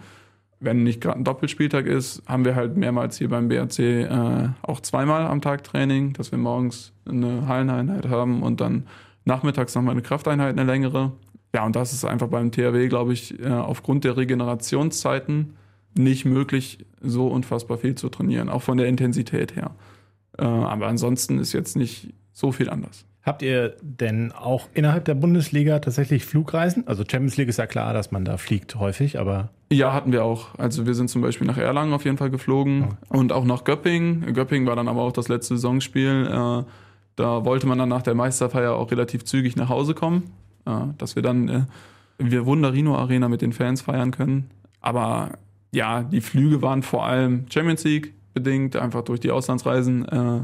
[0.60, 4.82] wenn nicht gerade ein Doppelspieltag ist, haben wir halt mehrmals hier beim BRC äh, auch
[4.82, 8.86] zweimal am Tag Training, dass wir morgens eine Halleneinheit haben und dann
[9.24, 11.14] nachmittags nochmal eine Krafteinheit, eine längere.
[11.56, 15.56] Ja, und das ist einfach beim THW, glaube ich, äh, aufgrund der Regenerationszeiten
[15.96, 19.72] nicht möglich, so unfassbar viel zu trainieren, auch von der Intensität her.
[20.38, 23.06] Äh, aber ansonsten ist jetzt nicht so viel anders.
[23.22, 26.88] Habt ihr denn auch innerhalb der Bundesliga tatsächlich Flugreisen?
[26.88, 30.24] Also Champions League ist ja klar, dass man da fliegt häufig, aber Ja, hatten wir
[30.24, 30.58] auch.
[30.58, 34.34] Also wir sind zum Beispiel nach Erlangen auf jeden Fall geflogen und auch nach Göppingen.
[34.34, 36.28] Göppingen war dann aber auch das letzte Saisonspiel.
[36.28, 36.64] Äh,
[37.18, 40.32] da wollte man dann nach der Meisterfeier auch relativ zügig nach Hause kommen,
[40.66, 41.62] äh, dass wir dann äh,
[42.18, 44.50] wir Wunderino Arena mit den Fans feiern können.
[44.82, 45.34] Aber
[45.72, 50.08] ja, die Flüge waren vor allem Champions League bedingt, einfach durch die Auslandsreisen.
[50.08, 50.42] Äh,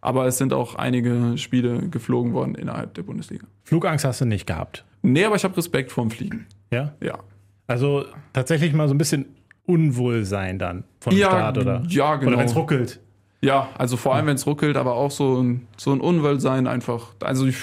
[0.00, 3.46] aber es sind auch einige Spiele geflogen worden innerhalb der Bundesliga.
[3.64, 4.84] Flugangst hast du nicht gehabt.
[5.02, 6.46] Nee, aber ich habe Respekt vorm Fliegen.
[6.72, 6.92] Ja?
[7.00, 7.18] Ja.
[7.66, 9.26] Also tatsächlich mal so ein bisschen
[9.64, 12.30] Unwohlsein dann vom Ja, Start oder, ja, genau.
[12.32, 13.00] oder wenn es ruckelt.
[13.40, 17.14] Ja, also vor allem, wenn es ruckelt, aber auch so ein, so ein Unwohlsein einfach.
[17.20, 17.56] Also ich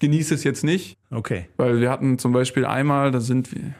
[0.00, 1.46] genieße es jetzt nicht, Okay.
[1.56, 3.74] weil wir hatten zum Beispiel einmal, da sind wir,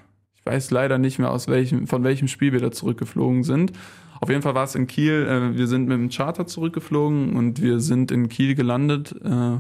[0.45, 3.73] weiß leider nicht mehr aus welchem, von welchem Spiel wir da zurückgeflogen sind.
[4.21, 7.61] Auf jeden Fall war es in Kiel, äh, wir sind mit dem Charter zurückgeflogen und
[7.61, 9.59] wir sind in Kiel gelandet, äh,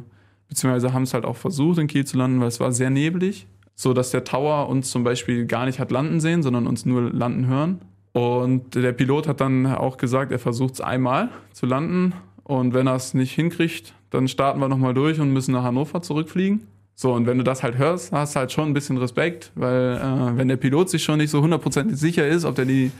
[0.48, 3.46] beziehungsweise haben es halt auch versucht, in Kiel zu landen, weil es war sehr neblig,
[3.74, 7.12] so dass der Tower uns zum Beispiel gar nicht hat landen sehen, sondern uns nur
[7.12, 7.80] landen hören.
[8.12, 12.12] Und der Pilot hat dann auch gesagt, er versucht es einmal zu landen
[12.44, 16.00] und wenn er es nicht hinkriegt, dann starten wir nochmal durch und müssen nach Hannover
[16.02, 16.66] zurückfliegen.
[16.96, 19.96] So, und wenn du das halt hörst, hast du halt schon ein bisschen Respekt, weil
[19.96, 22.92] äh, wenn der Pilot sich schon nicht so hundertprozentig sicher ist, ob der die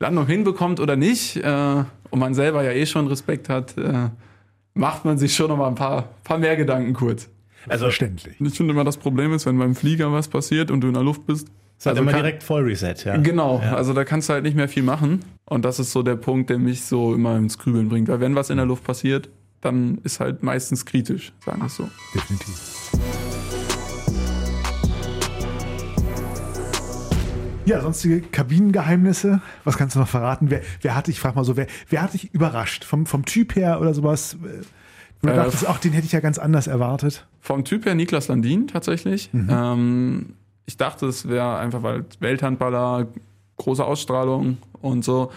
[0.00, 4.10] Landung hinbekommt oder nicht, äh, und man selber ja eh schon Respekt hat, äh,
[4.74, 7.28] macht man sich schon noch mal ein paar, paar mehr Gedanken kurz.
[7.68, 8.36] Also verständlich.
[8.40, 11.02] Ich finde immer, das Problem ist, wenn beim Flieger was passiert und du in der
[11.02, 11.48] Luft bist.
[11.78, 13.16] Es hat also immer kann- direkt Vollreset, ja.
[13.16, 13.74] Genau, Ja.
[13.74, 15.20] also da kannst du halt nicht mehr viel machen.
[15.46, 18.08] Und das ist so der Punkt, der mich so immer ins Grübeln bringt.
[18.08, 19.28] Weil wenn was in der Luft passiert,
[19.60, 21.88] dann ist halt meistens kritisch, sagen wir es so.
[22.14, 22.60] Definitiv.
[27.66, 29.40] Ja, sonstige Kabinengeheimnisse.
[29.64, 30.50] Was kannst du noch verraten?
[30.50, 32.84] Wer, wer hat dich, frag mal so, wer, wer hat dich überrascht?
[32.84, 34.34] Vom, vom Typ her oder sowas?
[34.34, 34.62] Äh,
[35.20, 37.26] Wo du Äh, dachtest, ach, den hätte ich ja ganz anders erwartet.
[37.40, 39.30] Vom Typ her Niklas Landin tatsächlich.
[39.34, 43.08] Ähm, ich dachte, es wäre einfach, weil Welthandballer,
[43.56, 45.32] große Ausstrahlung und so,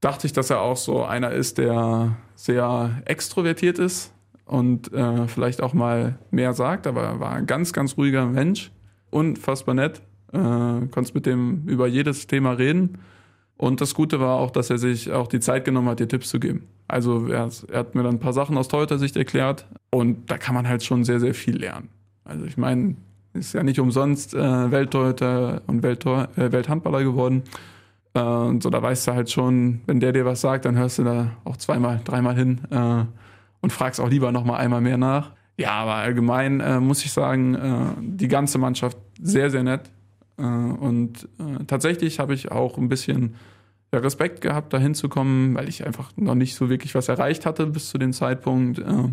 [0.00, 4.12] dachte ich, dass er auch so einer ist, der sehr extrovertiert ist
[4.44, 8.70] und äh, vielleicht auch mal mehr sagt, aber er war ein ganz, ganz ruhiger Mensch.
[9.10, 10.02] Unfassbar nett.
[10.34, 12.98] Äh, konntest mit dem über jedes Thema reden.
[13.56, 16.28] Und das Gute war auch, dass er sich auch die Zeit genommen hat, dir Tipps
[16.28, 16.66] zu geben.
[16.88, 20.54] Also er, er hat mir dann ein paar Sachen aus Torhüter-Sicht erklärt und da kann
[20.54, 21.88] man halt schon sehr, sehr viel lernen.
[22.24, 22.96] Also ich meine,
[23.32, 27.42] ist ja nicht umsonst äh, Welttorhüter und Welttor, äh, Welthandballer geworden.
[28.14, 30.98] Äh, und so, da weißt du halt schon, wenn der dir was sagt, dann hörst
[30.98, 33.04] du da auch zweimal, dreimal hin äh,
[33.60, 35.30] und fragst auch lieber nochmal einmal mehr nach.
[35.56, 39.90] Ja, aber allgemein äh, muss ich sagen, äh, die ganze Mannschaft sehr, sehr nett.
[40.38, 43.34] Äh, und äh, tatsächlich habe ich auch ein bisschen
[43.92, 47.90] Respekt gehabt, da hinzukommen, weil ich einfach noch nicht so wirklich was erreicht hatte bis
[47.90, 49.08] zu dem Zeitpunkt äh,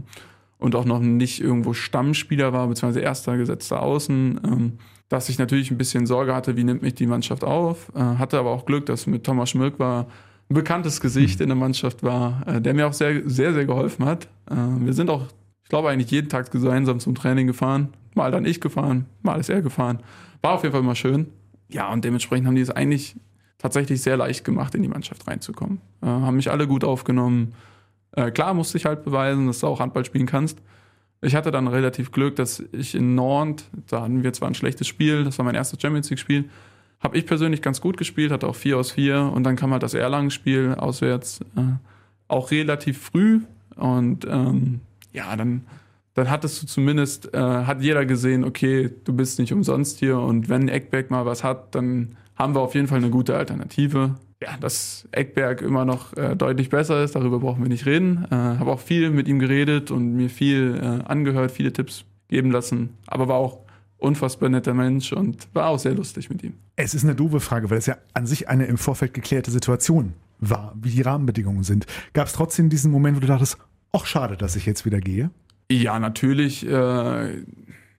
[0.57, 4.71] und auch noch nicht irgendwo Stammspieler war, beziehungsweise erster gesetzter Außen, ähm,
[5.07, 7.91] dass ich natürlich ein bisschen Sorge hatte, wie nimmt mich die Mannschaft auf.
[7.93, 10.07] Hatte aber auch Glück, dass mit Thomas Schmirk war
[10.49, 14.29] ein bekanntes Gesicht in der Mannschaft war, der mir auch sehr, sehr, sehr geholfen hat.
[14.47, 15.25] Wir sind auch,
[15.63, 17.89] ich glaube, eigentlich jeden Tag gemeinsam zum Training gefahren.
[18.15, 19.99] Mal dann ich gefahren, mal ist er gefahren.
[20.41, 21.27] War auf jeden Fall immer schön.
[21.69, 23.15] Ja, und dementsprechend haben die es eigentlich
[23.57, 25.79] tatsächlich sehr leicht gemacht, in die Mannschaft reinzukommen.
[26.01, 27.53] Äh, haben mich alle gut aufgenommen.
[28.13, 30.59] Äh, klar musste ich halt beweisen, dass du auch Handball spielen kannst.
[31.21, 34.87] Ich hatte dann relativ Glück, dass ich in Nantes, da hatten wir zwar ein schlechtes
[34.87, 36.49] Spiel, das war mein erstes Champions League-Spiel,
[36.99, 39.83] habe ich persönlich ganz gut gespielt, hatte auch 4 aus 4 und dann kam halt
[39.83, 41.61] das Erlangen-Spiel auswärts äh,
[42.27, 43.41] auch relativ früh
[43.75, 44.79] und ähm,
[45.13, 45.63] ja, dann,
[46.13, 50.49] dann hattest du zumindest, äh, hat jeder gesehen, okay, du bist nicht umsonst hier und
[50.49, 54.15] wenn Eckberg mal was hat, dann haben wir auf jeden Fall eine gute Alternative.
[54.41, 58.25] Ja, dass Eckberg immer noch äh, deutlich besser ist, darüber brauchen wir nicht reden.
[58.31, 62.49] Äh, habe auch viel mit ihm geredet und mir viel äh, angehört, viele Tipps geben
[62.49, 63.59] lassen, aber war auch
[63.97, 66.55] unfassbar netter Mensch und war auch sehr lustig mit ihm.
[66.75, 70.13] Es ist eine doofe Frage, weil es ja an sich eine im Vorfeld geklärte Situation
[70.39, 71.85] war, wie die Rahmenbedingungen sind.
[72.13, 73.57] Gab es trotzdem diesen Moment, wo du dachtest,
[73.91, 75.29] ach schade, dass ich jetzt wieder gehe?
[75.71, 76.67] Ja, natürlich.
[76.67, 77.43] Äh,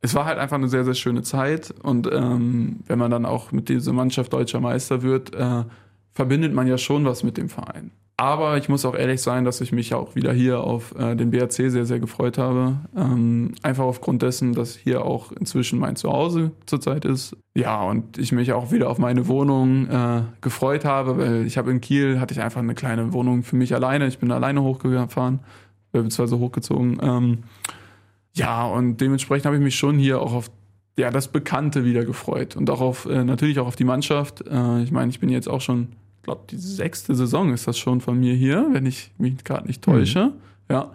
[0.03, 1.73] es war halt einfach eine sehr, sehr schöne Zeit.
[1.83, 5.65] Und ähm, wenn man dann auch mit dieser Mannschaft deutscher Meister wird, äh,
[6.13, 7.93] verbindet man ja schon was mit dem Verein.
[8.19, 11.31] Aber ich muss auch ehrlich sein, dass ich mich auch wieder hier auf äh, den
[11.31, 12.77] BRC sehr, sehr gefreut habe.
[12.97, 17.37] Ähm, einfach aufgrund dessen, dass hier auch inzwischen mein Zuhause zurzeit ist.
[17.55, 21.71] Ja, und ich mich auch wieder auf meine Wohnung äh, gefreut habe, weil ich habe
[21.71, 24.07] in Kiel, hatte ich einfach eine kleine Wohnung für mich alleine.
[24.07, 25.41] Ich bin alleine hochgefahren,
[25.93, 26.99] beziehungsweise hochgezogen.
[27.03, 27.39] Ähm,
[28.35, 30.51] ja, und dementsprechend habe ich mich schon hier auch auf
[30.99, 34.47] ja, das Bekannte wieder gefreut und auch auf, äh, natürlich auch auf die Mannschaft.
[34.47, 37.79] Äh, ich meine, ich bin jetzt auch schon, ich glaube, die sechste Saison ist das
[37.79, 40.33] schon von mir hier, wenn ich mich gerade nicht täusche.
[40.71, 40.93] Ja.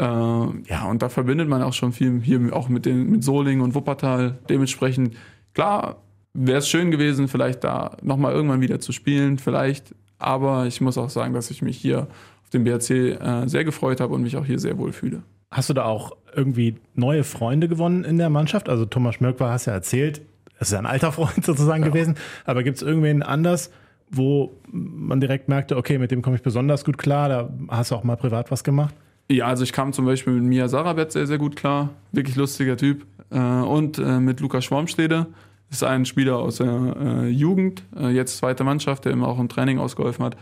[0.00, 3.62] Äh, ja, und da verbindet man auch schon viel hier auch mit, den, mit Solingen
[3.62, 4.38] und Wuppertal.
[4.48, 5.14] Dementsprechend,
[5.54, 5.96] klar,
[6.32, 9.94] wäre es schön gewesen, vielleicht da nochmal irgendwann wieder zu spielen, vielleicht.
[10.18, 12.08] Aber ich muss auch sagen, dass ich mich hier
[12.48, 15.22] auf dem BRC äh, sehr gefreut habe und mich auch hier sehr wohl fühle.
[15.50, 18.68] Hast du da auch irgendwie neue Freunde gewonnen in der Mannschaft?
[18.68, 20.22] Also Thomas Schmirk war, hast ja erzählt,
[20.58, 22.14] das ist ja ein alter Freund sozusagen gewesen.
[22.46, 23.70] Aber gibt es irgendwen anders,
[24.10, 27.96] wo man direkt merkte, okay, mit dem komme ich besonders gut klar, da hast du
[27.96, 28.94] auch mal privat was gemacht?
[29.30, 31.90] Ja, also ich kam zum Beispiel mit Mia Sarabet sehr, sehr gut klar.
[32.12, 33.04] Wirklich lustiger Typ.
[33.30, 35.26] Äh, und äh, mit Lukas Schwarmstede.
[35.70, 39.78] Ist ein Spieler aus der äh, Jugend, jetzt zweite Mannschaft, der immer auch im Training
[39.78, 40.34] ausgeholfen hat.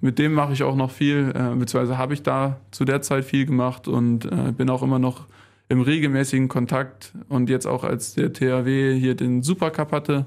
[0.00, 3.24] Mit dem mache ich auch noch viel, äh, beziehungsweise habe ich da zu der Zeit
[3.24, 5.26] viel gemacht und äh, bin auch immer noch
[5.68, 7.12] im regelmäßigen Kontakt.
[7.28, 10.26] Und jetzt auch als der THW hier den Supercup hatte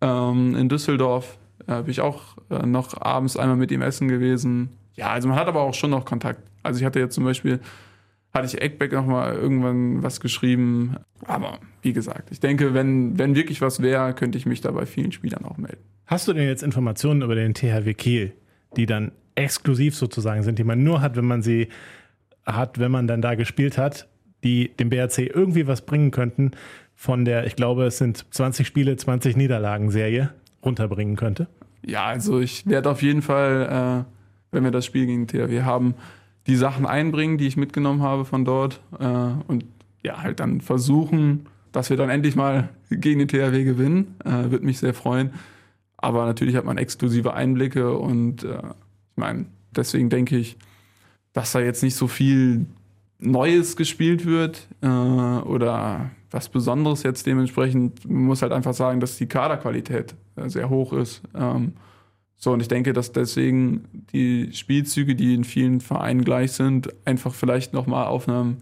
[0.00, 4.70] ähm, in Düsseldorf, äh, habe ich auch äh, noch abends einmal mit ihm essen gewesen.
[4.94, 6.42] Ja, also man hat aber auch schon noch Kontakt.
[6.62, 7.60] Also ich hatte jetzt zum Beispiel,
[8.34, 10.96] hatte ich Eckbeck noch mal irgendwann was geschrieben.
[11.24, 14.86] Aber wie gesagt, ich denke, wenn, wenn wirklich was wäre, könnte ich mich da bei
[14.86, 15.82] vielen Spielern auch melden.
[16.06, 18.32] Hast du denn jetzt Informationen über den THW Kiel,
[18.76, 21.68] die dann exklusiv sozusagen sind, die man nur hat, wenn man sie
[22.44, 24.08] hat, wenn man dann da gespielt hat,
[24.44, 26.52] die dem BRC irgendwie was bringen könnten,
[26.94, 30.30] von der, ich glaube, es sind 20 Spiele, 20 Niederlagen Serie
[30.64, 31.46] runterbringen könnte?
[31.86, 35.94] Ja, also ich werde auf jeden Fall, äh, wenn wir das Spiel gegen THW haben,
[36.48, 39.64] die Sachen einbringen, die ich mitgenommen habe von dort äh, und
[40.02, 44.16] ja, halt dann versuchen, dass wir dann endlich mal gegen den THW gewinnen.
[44.24, 45.30] Äh, Würde mich sehr freuen.
[45.98, 50.56] Aber natürlich hat man exklusive Einblicke und äh, ich meine, deswegen denke ich,
[51.32, 52.66] dass da jetzt nicht so viel
[53.18, 58.08] Neues gespielt wird äh, oder was Besonderes jetzt dementsprechend.
[58.08, 61.22] Man muss halt einfach sagen, dass die Kaderqualität äh, sehr hoch ist.
[61.34, 61.72] Ähm,
[62.36, 67.34] so, und ich denke, dass deswegen die Spielzüge, die in vielen Vereinen gleich sind, einfach
[67.34, 68.58] vielleicht nochmal auf einem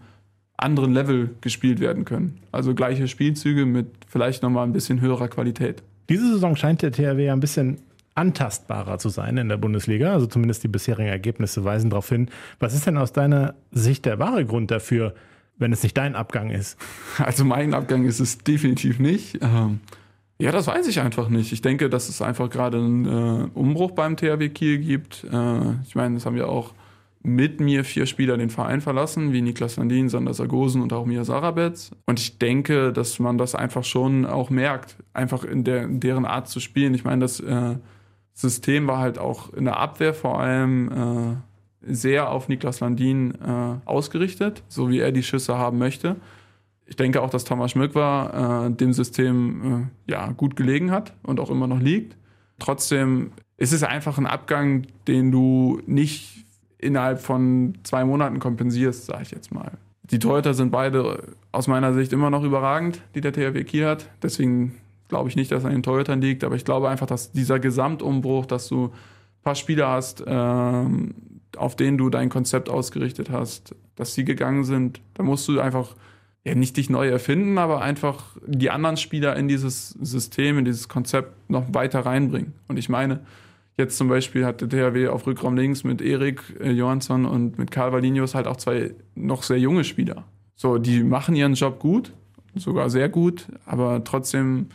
[0.57, 2.39] anderen Level gespielt werden können.
[2.51, 5.83] Also gleiche Spielzüge mit vielleicht nochmal ein bisschen höherer Qualität.
[6.09, 7.79] Diese Saison scheint der THW ja ein bisschen
[8.15, 10.11] antastbarer zu sein in der Bundesliga.
[10.11, 12.29] Also zumindest die bisherigen Ergebnisse weisen darauf hin.
[12.59, 15.13] Was ist denn aus deiner Sicht der wahre Grund dafür,
[15.57, 16.77] wenn es nicht dein Abgang ist?
[17.19, 19.39] Also mein Abgang ist es definitiv nicht.
[19.41, 19.81] Ähm,
[20.39, 21.51] ja, das weiß ich einfach nicht.
[21.51, 25.23] Ich denke, dass es einfach gerade einen äh, Umbruch beim THW Kiel gibt.
[25.23, 26.73] Äh, ich meine, das haben ja auch
[27.27, 31.25] mit mir vier Spieler den Verein verlassen, wie Niklas Landin, Sander Sargosen und auch Mia
[31.25, 31.91] Sarabetz.
[32.05, 36.25] Und ich denke, dass man das einfach schon auch merkt, einfach in, der, in deren
[36.25, 36.93] Art zu spielen.
[36.93, 37.75] Ich meine, das äh,
[38.33, 41.41] System war halt auch in der Abwehr vor allem
[41.83, 46.15] äh, sehr auf Niklas Landin äh, ausgerichtet, so wie er die Schüsse haben möchte.
[46.85, 51.13] Ich denke auch, dass Thomas Schmück war, äh, dem System äh, ja, gut gelegen hat
[51.23, 52.15] und auch immer noch liegt.
[52.57, 56.36] Trotzdem ist es einfach ein Abgang, den du nicht
[56.79, 59.71] innerhalb von zwei Monaten kompensierst, sage ich jetzt mal.
[60.03, 64.09] Die Torhüter sind beide aus meiner Sicht immer noch überragend, die der THW Kiel hat.
[64.21, 64.75] Deswegen
[65.07, 67.59] glaube ich nicht, dass es an den Torhütern liegt, aber ich glaube einfach, dass dieser
[67.59, 68.91] Gesamtumbruch, dass du ein
[69.43, 71.15] paar Spieler hast, ähm,
[71.57, 75.95] auf denen du dein Konzept ausgerichtet hast, dass sie gegangen sind, da musst du einfach
[76.43, 80.87] ja nicht dich neu erfinden, aber einfach die anderen Spieler in dieses System, in dieses
[80.87, 82.53] Konzept noch weiter reinbringen.
[82.67, 83.19] Und ich meine,
[83.77, 87.69] Jetzt zum Beispiel hat der THW auf Rückraum links mit Erik äh, Johansson und mit
[87.69, 90.25] Karl Valinius halt auch zwei noch sehr junge Spieler.
[90.55, 92.11] So, die machen ihren Job gut,
[92.55, 94.69] sogar sehr gut, aber trotzdem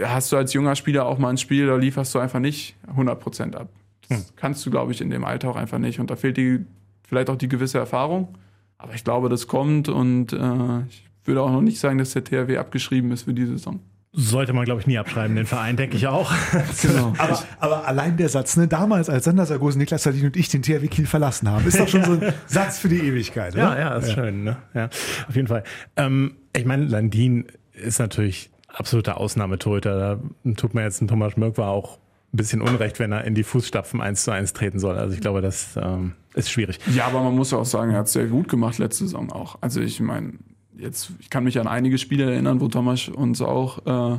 [0.00, 3.54] hast du als junger Spieler auch mal ein Spiel, da lieferst du einfach nicht 100%
[3.54, 3.68] ab.
[4.08, 4.24] Das hm.
[4.36, 6.00] kannst du, glaube ich, in dem Alter auch einfach nicht.
[6.00, 6.64] Und da fehlt die,
[7.06, 8.36] vielleicht auch die gewisse Erfahrung.
[8.78, 12.24] Aber ich glaube, das kommt und äh, ich würde auch noch nicht sagen, dass der
[12.24, 13.80] THW abgeschrieben ist für die Saison.
[14.14, 16.30] Sollte man, glaube ich, nie abschreiben, den Verein, denke ich auch.
[16.82, 17.14] genau.
[17.18, 20.60] aber, aber, allein der Satz, ne, damals, als Sander Sargosen, Niklas Salin und ich den
[20.60, 23.62] THW Kiel verlassen haben, ist doch schon so ein Satz für die Ewigkeit, oder?
[23.62, 24.14] Ja, ja, ist ja.
[24.14, 24.58] schön, ne?
[24.74, 24.90] Ja,
[25.28, 25.64] auf jeden Fall.
[25.96, 30.20] Ähm, ich meine, Landin ist natürlich absoluter Ausnahmetorhüter.
[30.44, 31.98] Da tut mir jetzt ein Thomas Schmörk war auch
[32.32, 34.98] ein bisschen unrecht, wenn er in die Fußstapfen eins zu eins treten soll.
[34.98, 36.78] Also ich glaube, das ähm, ist schwierig.
[36.94, 39.32] Ja, aber man muss ja auch sagen, er hat es sehr gut gemacht letzte Saison
[39.32, 39.56] auch.
[39.60, 40.34] Also ich meine,
[40.76, 44.18] jetzt, ich kann mich an einige Spiele erinnern, wo Thomas uns auch äh,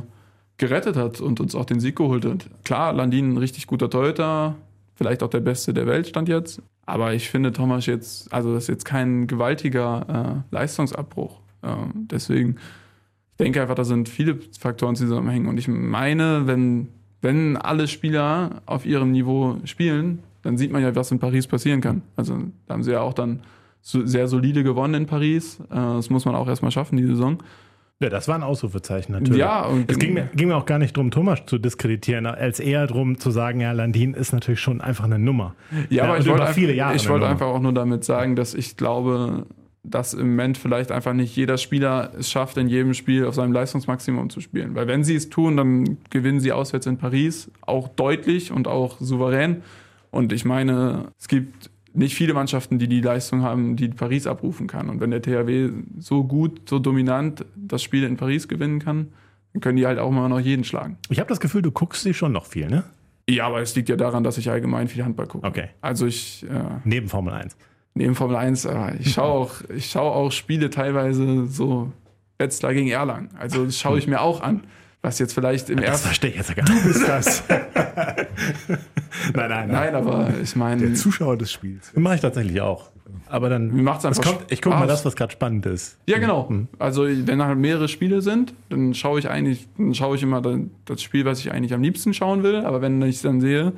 [0.56, 2.46] gerettet hat und uns auch den Sieg geholt hat.
[2.64, 4.56] Klar, Landin ein richtig guter Torhüter,
[4.94, 6.62] vielleicht auch der Beste der Welt stand jetzt.
[6.86, 11.40] Aber ich finde Thomas jetzt, also das ist jetzt kein gewaltiger äh, Leistungsabbruch.
[11.62, 12.56] Äh, deswegen,
[13.32, 15.48] ich denke einfach, da sind viele Faktoren zusammenhängen.
[15.48, 16.88] Und ich meine, wenn,
[17.22, 21.80] wenn alle Spieler auf ihrem Niveau spielen, dann sieht man ja, was in Paris passieren
[21.80, 22.02] kann.
[22.16, 23.40] Also da haben sie ja auch dann
[23.84, 25.60] sehr solide gewonnen in Paris.
[25.70, 27.38] Äh, das muss man auch erstmal schaffen, die Saison.
[28.00, 29.38] Ja, das war ein Ausrufezeichen natürlich.
[29.38, 32.86] Ja, es ging mir, ging mir auch gar nicht darum, Thomas zu diskreditieren, als eher
[32.86, 35.54] darum zu sagen, ja, Landin ist natürlich schon einfach eine Nummer.
[35.90, 39.46] Ja, aber ich wollte, einfach, ich wollte einfach auch nur damit sagen, dass ich glaube,
[39.84, 43.52] dass im Moment vielleicht einfach nicht jeder Spieler es schafft, in jedem Spiel auf seinem
[43.52, 44.74] Leistungsmaximum zu spielen.
[44.74, 48.96] Weil wenn sie es tun, dann gewinnen sie auswärts in Paris, auch deutlich und auch
[48.98, 49.62] souverän.
[50.10, 54.66] Und ich meine, es gibt nicht viele Mannschaften, die die Leistung haben, die Paris abrufen
[54.66, 54.90] kann.
[54.90, 59.08] Und wenn der THW so gut, so dominant das Spiel in Paris gewinnen kann,
[59.52, 60.98] dann können die halt auch immer noch jeden schlagen.
[61.08, 62.84] Ich habe das Gefühl, du guckst sie schon noch viel, ne?
[63.28, 65.46] Ja, aber es liegt ja daran, dass ich allgemein viel Handball gucke.
[65.46, 65.68] Okay.
[65.80, 66.44] Also ich.
[66.44, 67.56] Äh, neben Formel 1.
[67.94, 71.92] Neben Formel 1, äh, ich schaue auch, ich schaue auch Spiele teilweise so
[72.38, 73.30] Wetzlar gegen Erlangen.
[73.38, 74.64] Also das schaue ich mir auch an.
[75.04, 75.92] Was jetzt vielleicht im ersten.
[75.92, 76.82] Das verstehe ich jetzt gar nicht.
[76.82, 77.42] Du bist das.
[77.48, 78.78] nein,
[79.34, 79.68] nein, nein.
[79.68, 80.80] Nein, aber ich meine.
[80.80, 81.92] Der Zuschauer des Spiels.
[81.94, 82.88] Mache ich tatsächlich auch.
[83.28, 83.68] Aber dann.
[83.68, 85.98] Mir macht's einfach kommt, ich gucke mal das, was gerade spannend ist.
[86.06, 86.48] Ja, genau.
[86.48, 86.68] Mhm.
[86.78, 90.40] Also, wenn halt mehrere Spiele sind, dann schaue ich eigentlich, dann schaue ich immer
[90.86, 92.64] das Spiel, was ich eigentlich am liebsten schauen will.
[92.64, 93.74] Aber wenn ich dann sehe,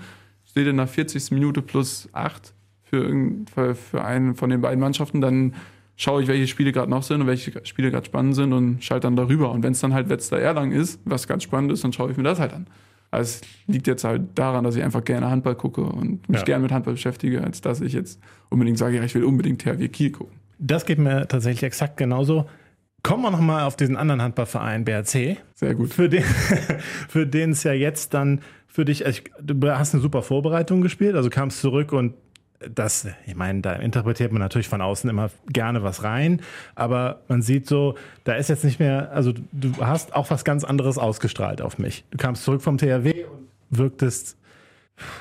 [0.49, 1.33] steht in der 40.
[1.33, 3.13] Minute plus 8 für,
[3.53, 5.55] für, für einen von den beiden Mannschaften, dann
[5.97, 9.07] schaue ich, welche Spiele gerade noch sind und welche Spiele gerade spannend sind und schalte
[9.07, 9.51] dann darüber.
[9.51, 12.17] Und wenn es dann halt Wetzlar Erlang ist, was ganz spannend ist, dann schaue ich
[12.17, 12.67] mir das halt an.
[13.11, 16.45] Also es liegt jetzt halt daran, dass ich einfach gerne Handball gucke und mich ja.
[16.45, 19.89] gerne mit Handball beschäftige, als dass ich jetzt unbedingt sage, ja, ich will unbedingt THW
[19.89, 20.37] Kiel gucken.
[20.59, 22.47] Das geht mir tatsächlich exakt genauso.
[23.03, 25.37] Kommen wir nochmal auf diesen anderen Handballverein BRC.
[25.55, 25.95] Sehr gut.
[25.95, 26.25] Für den,
[27.09, 30.83] für den es ja jetzt dann für dich, also ich, du hast eine super Vorbereitung
[30.83, 32.15] gespielt, also kamst zurück und
[32.61, 36.41] das, ich meine, da interpretiert man natürlich von außen immer gerne was rein,
[36.75, 40.65] aber man sieht so, da ist jetzt nicht mehr, also du hast auch was ganz
[40.65, 42.05] anderes ausgestrahlt auf mich.
[42.11, 44.37] Du kamst zurück vom THW und wirktest,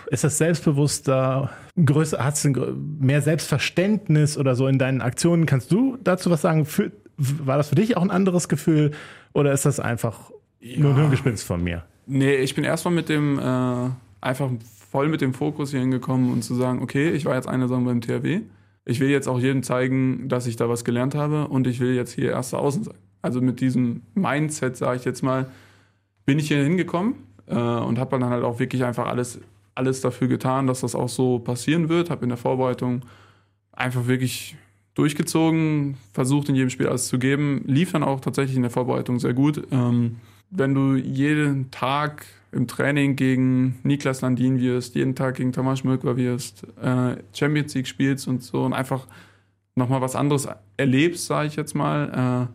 [0.08, 1.50] ist das selbstbewusster,
[1.84, 2.50] größer, hast du
[3.00, 5.46] mehr Selbstverständnis oder so in deinen Aktionen?
[5.46, 6.66] Kannst du dazu was sagen?
[6.66, 8.92] Für, war das für dich auch ein anderes Gefühl
[9.34, 10.80] oder ist das einfach ja.
[10.80, 11.84] nur ein Hirngespinst von mir?
[12.08, 13.90] Nee, ich bin erstmal mit dem, äh,
[14.22, 14.50] einfach
[14.96, 17.84] voll mit dem Fokus hier hingekommen und zu sagen, okay, ich war jetzt eine Saison
[17.84, 18.44] beim THW.
[18.86, 21.94] Ich will jetzt auch jedem zeigen, dass ich da was gelernt habe und ich will
[21.94, 22.96] jetzt hier erster Außen sein.
[23.22, 25.50] Also mit diesem Mindset, sage ich jetzt mal,
[26.26, 27.16] bin ich hier hingekommen
[27.48, 29.42] äh, und habe dann halt auch wirklich einfach alles,
[29.74, 32.10] alles dafür getan, dass das auch so passieren wird.
[32.10, 33.02] Habe in der Vorbereitung
[33.74, 34.56] einfach wirklich
[34.94, 39.20] durchgezogen, versucht in jedem Spiel alles zu geben, lief dann auch tatsächlich in der Vorbereitung
[39.20, 39.62] sehr gut.
[39.72, 42.26] Ähm, wenn du jeden Tag
[42.56, 47.88] im Training gegen Niklas Landin wirst, jeden Tag gegen Thomas Schmöcker wirst, äh, Champions League
[47.88, 49.08] spielst und so und einfach
[49.76, 52.48] nochmal was anderes erlebst, sage ich jetzt mal.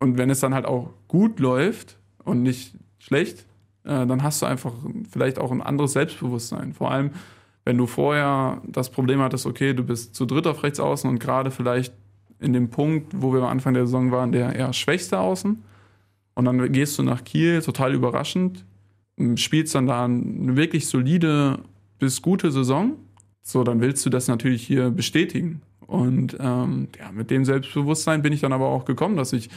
[0.00, 3.44] Äh, und wenn es dann halt auch gut läuft und nicht schlecht,
[3.84, 4.72] äh, dann hast du einfach
[5.10, 6.72] vielleicht auch ein anderes Selbstbewusstsein.
[6.72, 7.10] Vor allem,
[7.66, 11.18] wenn du vorher das Problem hattest, okay, du bist zu dritt auf rechts außen und
[11.18, 11.92] gerade vielleicht
[12.40, 15.62] in dem Punkt, wo wir am Anfang der Saison waren, der eher schwächste Außen.
[16.34, 18.64] Und dann gehst du nach Kiel, total überraschend,
[19.36, 21.60] spielst dann da eine wirklich solide
[21.98, 22.96] bis gute Saison,
[23.42, 25.62] so dann willst du das natürlich hier bestätigen.
[25.86, 29.50] Und ähm, ja, mit dem Selbstbewusstsein bin ich dann aber auch gekommen, dass ich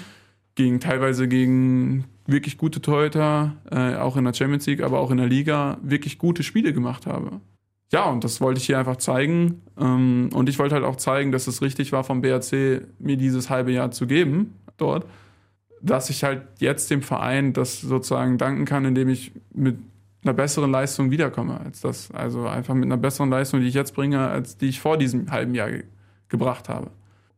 [0.55, 5.17] gegen teilweise gegen wirklich gute Torhüter, äh, auch in der Champions League, aber auch in
[5.17, 7.39] der Liga, wirklich gute Spiele gemacht habe.
[7.91, 9.61] Ja, und das wollte ich hier einfach zeigen.
[9.79, 13.49] Ähm, und ich wollte halt auch zeigen, dass es richtig war, vom BRC mir dieses
[13.49, 15.05] halbe Jahr zu geben dort
[15.81, 19.77] dass ich halt jetzt dem Verein das sozusagen danken kann, indem ich mit
[20.23, 22.11] einer besseren Leistung wiederkomme als das.
[22.11, 25.31] Also einfach mit einer besseren Leistung, die ich jetzt bringe, als die ich vor diesem
[25.31, 25.83] halben Jahr ge
[26.27, 26.89] gebracht habe.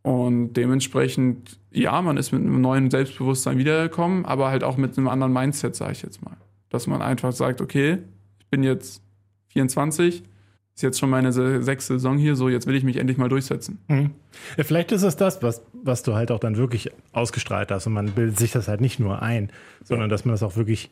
[0.01, 5.09] Und dementsprechend, ja, man ist mit einem neuen Selbstbewusstsein wiedergekommen, aber halt auch mit einem
[5.09, 6.37] anderen Mindset, sage ich jetzt mal.
[6.69, 7.97] Dass man einfach sagt, okay,
[8.39, 9.01] ich bin jetzt
[9.49, 10.23] 24,
[10.77, 13.79] ist jetzt schon meine sechste Saison hier, so jetzt will ich mich endlich mal durchsetzen.
[13.87, 14.11] Mhm.
[14.57, 17.93] Ja, vielleicht ist es das, was, was du halt auch dann wirklich ausgestrahlt hast und
[17.93, 19.49] man bildet sich das halt nicht nur ein,
[19.83, 20.91] sondern dass man das auch wirklich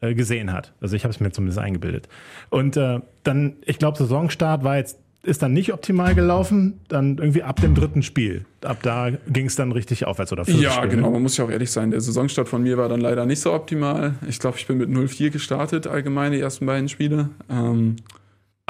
[0.00, 0.72] äh, gesehen hat.
[0.80, 2.08] Also ich habe es mir zumindest eingebildet.
[2.48, 7.42] Und äh, dann, ich glaube, Saisonstart war jetzt ist dann nicht optimal gelaufen, dann irgendwie
[7.42, 8.46] ab dem dritten Spiel.
[8.62, 11.12] Ab da ging es dann richtig aufwärts oder Ja, Spiel, genau, ne?
[11.12, 11.90] man muss ja auch ehrlich sein.
[11.90, 14.14] Der Saisonstart von mir war dann leider nicht so optimal.
[14.26, 17.28] Ich glaube, ich bin mit 0-4 gestartet, allgemein die ersten beiden Spiele.
[17.50, 17.96] Ähm,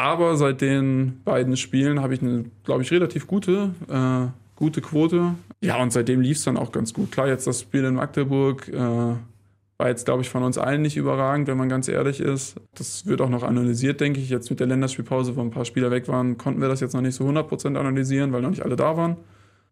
[0.00, 5.34] aber seit den beiden Spielen habe ich eine, glaube ich, relativ gute, äh, gute Quote.
[5.60, 7.12] Ja, und seitdem lief es dann auch ganz gut.
[7.12, 10.96] Klar, jetzt das Spiel in Magdeburg äh, war jetzt, glaube ich, von uns allen nicht
[10.96, 12.56] überragend, wenn man ganz ehrlich ist.
[12.74, 14.30] Das wird auch noch analysiert, denke ich.
[14.30, 17.02] Jetzt mit der Länderspielpause, wo ein paar Spieler weg waren, konnten wir das jetzt noch
[17.02, 19.18] nicht so 100% analysieren, weil noch nicht alle da waren.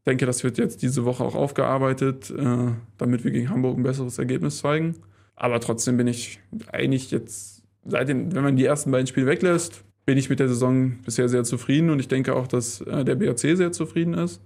[0.00, 3.82] Ich denke, das wird jetzt diese Woche auch aufgearbeitet, äh, damit wir gegen Hamburg ein
[3.82, 4.96] besseres Ergebnis zeigen.
[5.36, 6.38] Aber trotzdem bin ich
[6.70, 10.48] eigentlich jetzt, seit den, wenn man die ersten beiden Spiele weglässt, bin ich mit der
[10.48, 14.40] Saison bisher sehr zufrieden und ich denke auch, dass äh, der BRC sehr zufrieden ist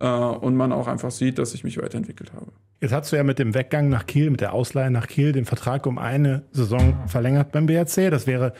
[0.00, 2.52] äh, und man auch einfach sieht, dass ich mich weiterentwickelt habe.
[2.82, 5.46] Jetzt hast du ja mit dem Weggang nach Kiel, mit der Ausleihe nach Kiel, den
[5.46, 8.10] Vertrag um eine Saison verlängert beim BRC.
[8.10, 8.52] Das wäre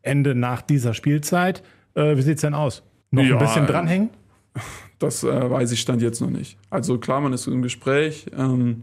[0.00, 1.64] Ende nach dieser Spielzeit.
[1.94, 2.84] Äh, wie sieht es denn aus?
[3.10, 4.10] Noch ja, ein bisschen dranhängen?
[5.00, 6.58] Das weiß ich stand jetzt noch nicht.
[6.70, 8.80] Also klar, man ist im Gespräch, ähm,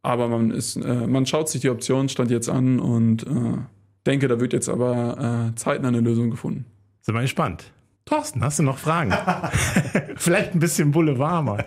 [0.00, 3.26] aber man ist, man schaut sich die Option stand jetzt an und
[4.06, 6.66] denke, da wird jetzt aber äh, zeitnah eine Lösung gefunden.
[7.02, 7.72] Sind wir gespannt.
[8.10, 9.12] Thorsten, hast du noch Fragen?
[10.16, 11.64] Vielleicht ein bisschen Boulevard mal.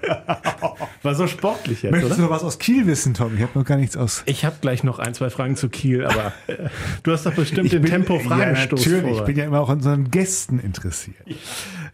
[1.02, 2.22] War so sportlich jetzt, Möchtest oder?
[2.22, 3.36] du noch was aus Kiel wissen, Tom?
[3.38, 4.24] Ich habe noch gar nichts aus.
[4.26, 6.68] Ich habe gleich noch ein, zwei Fragen zu Kiel, aber äh,
[7.04, 8.86] du hast doch bestimmt ich den Tempo-Fragenstoß.
[8.86, 9.20] Ja, natürlich.
[9.20, 11.26] Ich bin ja immer auch an unseren Gästen interessiert.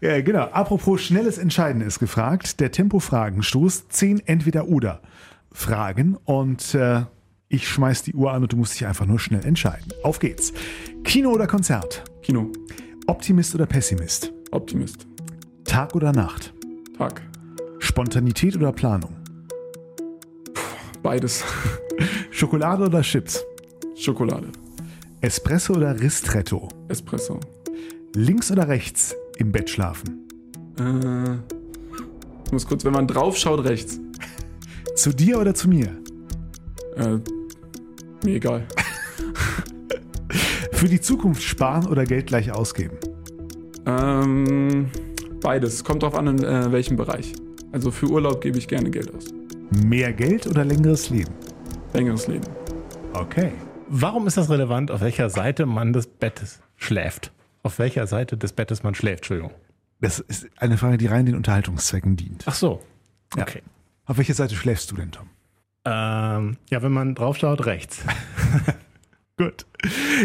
[0.00, 0.10] Ja.
[0.10, 0.44] ja, genau.
[0.46, 2.58] Apropos schnelles Entscheiden ist gefragt.
[2.58, 3.88] Der Tempo-Fragenstoß.
[3.88, 5.00] Zehn Entweder-Oder.
[5.52, 7.02] Fragen und äh,
[7.50, 9.92] ich schmeiß die Uhr an und du musst dich einfach nur schnell entscheiden.
[10.04, 10.52] Auf geht's.
[11.02, 12.04] Kino oder Konzert?
[12.22, 12.50] Kino.
[13.06, 14.32] Optimist oder Pessimist?
[14.52, 15.06] Optimist.
[15.64, 16.54] Tag oder Nacht?
[16.96, 17.20] Tag.
[17.80, 19.16] Spontanität oder Planung?
[21.02, 21.44] Beides.
[22.30, 23.44] Schokolade oder Chips?
[23.96, 24.48] Schokolade.
[25.20, 26.68] Espresso oder Ristretto?
[26.86, 27.40] Espresso.
[28.14, 30.28] Links oder rechts im Bett schlafen?
[30.78, 31.34] Äh,
[32.46, 33.98] ich muss kurz, wenn man drauf schaut, rechts.
[34.94, 35.88] Zu dir oder zu mir?
[36.96, 37.18] Äh,
[38.24, 38.66] mir egal.
[40.72, 42.96] Für die Zukunft sparen oder Geld gleich ausgeben?
[43.86, 44.90] Ähm,
[45.40, 45.84] beides.
[45.84, 47.32] Kommt drauf an, in äh, welchem Bereich.
[47.72, 49.26] Also für Urlaub gebe ich gerne Geld aus.
[49.84, 51.32] Mehr Geld oder längeres Leben?
[51.92, 52.44] Längeres Leben.
[53.12, 53.52] Okay.
[53.88, 57.32] Warum ist das relevant, auf welcher Seite man des Bettes schläft?
[57.62, 59.52] Auf welcher Seite des Bettes man schläft, Entschuldigung.
[60.00, 62.44] Das ist eine Frage, die rein den Unterhaltungszwecken dient.
[62.46, 62.80] Ach so.
[63.36, 63.42] Ja.
[63.42, 63.62] Okay.
[64.06, 65.28] Auf welcher Seite schläfst du denn, Tom?
[65.84, 68.02] Ähm, ja, wenn man drauf schaut, rechts.
[69.36, 69.64] Gut.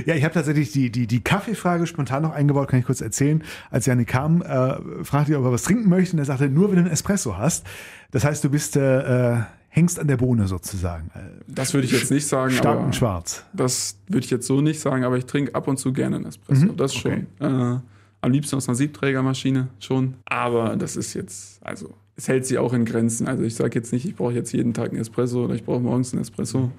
[0.05, 3.41] Ja, ich habe tatsächlich die, die, die Kaffeefrage spontan noch eingebaut, kann ich kurz erzählen.
[3.71, 4.75] Als Janik kam, äh,
[5.05, 7.37] fragte ich, ob er was trinken möchte und er sagte, nur wenn du einen Espresso
[7.37, 7.65] hast.
[8.11, 11.09] Das heißt, du bist äh, äh, hängst an der Bohne sozusagen.
[11.47, 13.45] Das würde ich jetzt nicht sagen, Stark aber und schwarz.
[13.53, 16.25] das würde ich jetzt so nicht sagen, aber ich trinke ab und zu gerne einen
[16.25, 16.65] Espresso.
[16.65, 17.27] Mhm, Das schon.
[17.39, 17.79] Äh,
[18.21, 20.15] am liebsten aus einer Siebträgermaschine schon.
[20.25, 23.27] Aber das ist jetzt, also es hält sich auch in Grenzen.
[23.27, 25.81] Also ich sage jetzt nicht, ich brauche jetzt jeden Tag einen Espresso oder ich brauche
[25.81, 26.71] morgens einen Espresso,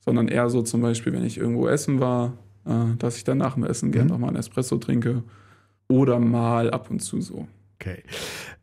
[0.00, 2.34] sondern eher so zum Beispiel, wenn ich irgendwo essen war,
[2.64, 5.22] äh, dass ich dann nach dem Essen gerne noch mal einen Espresso trinke.
[5.88, 7.46] Oder mal ab und zu so.
[7.78, 8.02] Okay.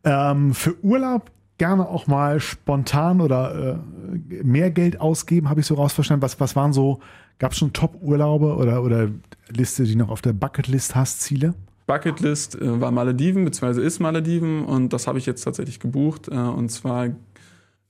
[0.04, 3.80] Ähm, für Urlaub gerne auch mal spontan oder
[4.30, 6.22] äh, mehr Geld ausgeben, habe ich so rausverstanden.
[6.22, 7.00] Was, was waren so,
[7.38, 9.08] gab es schon Top-Urlaube oder, oder
[9.48, 11.54] Liste, die noch auf der Bucketlist hast, Ziele?
[11.86, 16.28] Bucketlist äh, war Malediven, beziehungsweise ist Malediven und das habe ich jetzt tatsächlich gebucht.
[16.28, 17.10] Äh, und zwar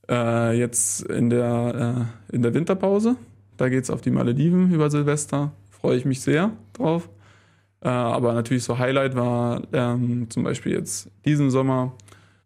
[0.09, 3.15] äh, jetzt in der, äh, in der Winterpause.
[3.57, 5.53] Da geht es auf die Malediven über Silvester.
[5.69, 7.09] Freue ich mich sehr drauf.
[7.81, 11.93] Äh, aber natürlich so Highlight war ähm, zum Beispiel jetzt diesen Sommer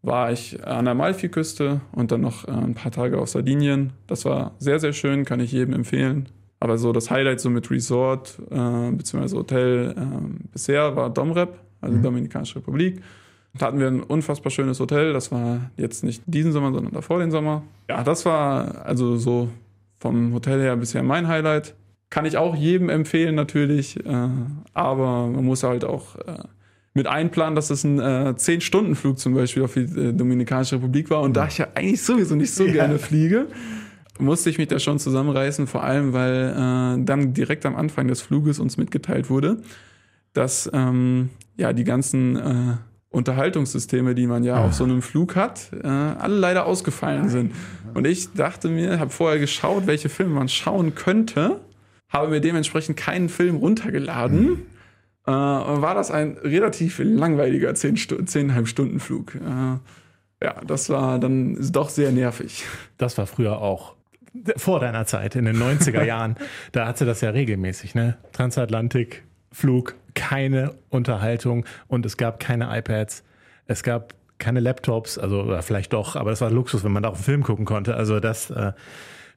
[0.01, 3.93] war ich an der Amalfiküste und dann noch äh, ein paar Tage auf Sardinien.
[4.07, 6.29] Das war sehr, sehr schön, kann ich jedem empfehlen.
[6.59, 9.35] Aber so das Highlight so mit Resort äh, bzw.
[9.35, 10.03] Hotel äh,
[10.51, 13.01] bisher war Domrep, also Dominikanische Republik.
[13.57, 15.13] Da hatten wir ein unfassbar schönes Hotel.
[15.13, 17.63] Das war jetzt nicht diesen Sommer, sondern davor den Sommer.
[17.89, 19.49] Ja, das war also so
[19.99, 21.75] vom Hotel her bisher mein Highlight.
[22.09, 24.29] Kann ich auch jedem empfehlen natürlich, äh,
[24.73, 26.39] aber man muss halt auch äh,
[26.93, 31.21] mit einplanen, dass es ein äh, 10-Stunden-Flug zum Beispiel auf die äh, Dominikanische Republik war.
[31.21, 33.47] Und da ich ja eigentlich sowieso nicht so gerne fliege,
[34.19, 38.21] musste ich mich da schon zusammenreißen, vor allem weil äh, dann direkt am Anfang des
[38.21, 39.57] Fluges uns mitgeteilt wurde,
[40.33, 42.77] dass ähm, ja die ganzen äh,
[43.11, 47.53] Unterhaltungssysteme, die man ja auf so einem Flug hat, äh, alle leider ausgefallen sind.
[47.95, 51.59] Und ich dachte mir, habe vorher geschaut, welche Filme man schauen könnte,
[52.07, 54.65] habe mir dementsprechend keinen Film runtergeladen.
[55.25, 59.33] Äh, und war das ein relativ langweiliger 10 Stu 10,5 Stunden Flug.
[59.35, 62.65] Äh, ja, das war dann doch sehr nervig.
[62.97, 63.95] Das war früher auch
[64.57, 66.35] vor deiner Zeit, in den 90er Jahren.
[66.71, 68.17] Da hatte das ja regelmäßig, ne?
[68.31, 73.23] Transatlantik, Flug, keine Unterhaltung und es gab keine iPads.
[73.67, 77.09] Es gab keine Laptops, also oder vielleicht doch, aber das war Luxus, wenn man da
[77.09, 77.95] auch einen Film gucken konnte.
[77.95, 78.71] Also das, äh,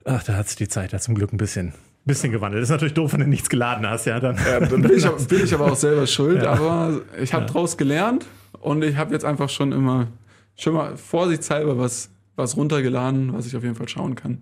[0.05, 1.72] ach, da hat sich die Zeit ja zum Glück ein bisschen,
[2.05, 2.62] bisschen gewandelt.
[2.62, 4.20] ist natürlich doof, wenn du nichts geladen hast, ja.
[4.20, 7.46] Dann, Ja, dann bin ich, aber- bin ich aber auch selber schuld, aber ich habe
[7.46, 8.26] draus gelernt
[8.61, 10.07] und ich habe jetzt einfach schon immer,
[10.57, 14.38] schon mal vorsichtshalber was, was runtergeladen, was ich auf jeden Fall schauen kann.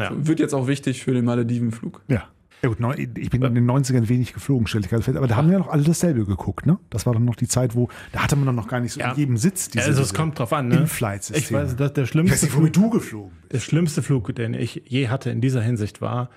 [0.00, 0.10] Ja.
[0.14, 2.02] Wird jetzt auch wichtig für den Maledivenflug.
[2.08, 2.24] Ja.
[2.62, 2.76] Ja gut,
[3.16, 5.16] ich bin in den 90ern wenig geflogen, stelle ich gerade fest.
[5.16, 6.78] Aber da haben wir ja noch alle dasselbe geguckt, ne?
[6.90, 9.00] Das war dann noch die Zeit, wo, da hatte man dann noch gar nicht so
[9.00, 9.12] Ja.
[9.12, 10.76] in jedem Sitz diese also es kommt drauf an, ne?
[10.80, 11.40] In-Flight-Systeme.
[11.42, 13.52] Ich weiß, dass der Ich schlimmste weiß nicht, Flug, womit du geflogen bist.
[13.54, 16.28] der schlimmste Flug, den ich je hatte in dieser Hinsicht war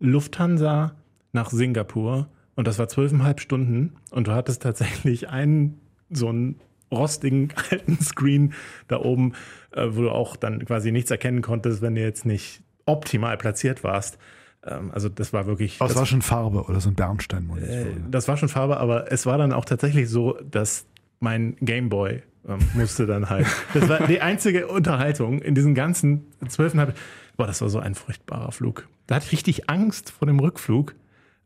[0.00, 0.96] Lufthansa
[1.32, 6.56] nach Singapur und das war zwölfeinhalb Stunden und du hattest tatsächlich einen so einen
[6.90, 8.52] rostigen alten Screen
[8.88, 9.34] da oben,
[9.72, 13.84] äh, wo du auch dann quasi nichts erkennen konntest, wenn du jetzt nicht optimal platziert
[13.84, 14.18] warst.
[14.64, 15.74] Ähm, also das war wirklich.
[15.74, 17.68] Es das, war schon Farbe oder so ein Bernstein-Monitor.
[17.68, 20.86] äh, das war schon Farbe, aber es war dann auch tatsächlich so, dass
[21.20, 23.46] mein Gameboy ähm, musste dann halt.
[23.74, 26.96] Das war die einzige Unterhaltung in diesen ganzen zwölfeinhalb.
[27.36, 28.88] Boah, das war so ein furchtbarer Flug.
[29.06, 30.94] Da hatte ich richtig Angst vor dem Rückflug.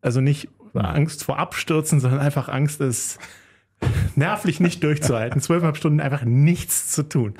[0.00, 3.18] Also nicht Angst vor Abstürzen, sondern einfach Angst, es
[4.16, 5.40] nervlich nicht durchzuhalten.
[5.40, 7.34] Zwölfeinhalb Stunden einfach nichts zu tun.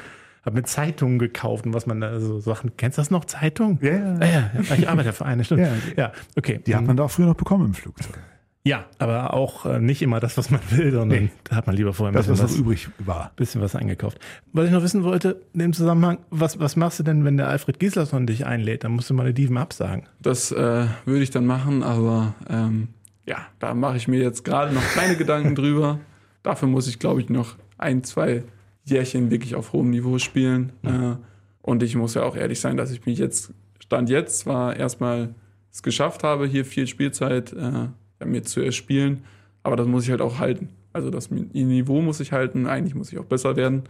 [0.45, 2.73] Hab mir Zeitungen gekauft und was man da so Sachen.
[2.77, 3.25] Kennst du das noch?
[3.27, 3.79] Zeitung?
[3.81, 4.17] Ja, ja.
[4.21, 4.75] Ah, ja, ja.
[4.77, 5.71] Ich arbeite für eine Stunde.
[5.97, 6.05] Ja.
[6.05, 6.61] Ja, okay.
[6.67, 8.19] Die hat man da auch früher noch bekommen im Flugzeug.
[8.65, 11.31] Ja, aber auch äh, nicht immer das, was man will, sondern Nee.
[11.45, 13.33] da hat man lieber vorher ein Das, bisschen was was, noch übrig war.
[13.35, 14.19] bisschen was eingekauft.
[14.53, 17.49] Was ich noch wissen wollte, in dem Zusammenhang, was, was machst du denn, wenn der
[17.49, 18.85] Alfred Gislason dich einlädt?
[18.85, 20.05] Dann musst du Malediven absagen.
[20.21, 22.89] Das äh, würde ich dann machen, aber ähm,
[23.27, 25.99] ja, da mache ich mir jetzt gerade noch keine Gedanken drüber.
[26.45, 28.45] Dafür muss ich, glaube ich, noch ein, zwei
[28.85, 30.73] Jährchen wirklich auf hohem Niveau spielen.
[30.83, 31.17] Äh,
[31.63, 35.35] und ich muss ja auch ehrlich sein, dass ich mich jetzt, Stand jetzt, zwar erstmal
[35.73, 37.93] es geschafft habe, hier viel Spielzeit äh, ja,
[38.27, 39.23] mir zu erspielen,
[39.63, 40.69] aber das muss ich halt auch halten.
[40.93, 43.85] Also das Niveau muss ich halten, eigentlich muss ich auch besser werden,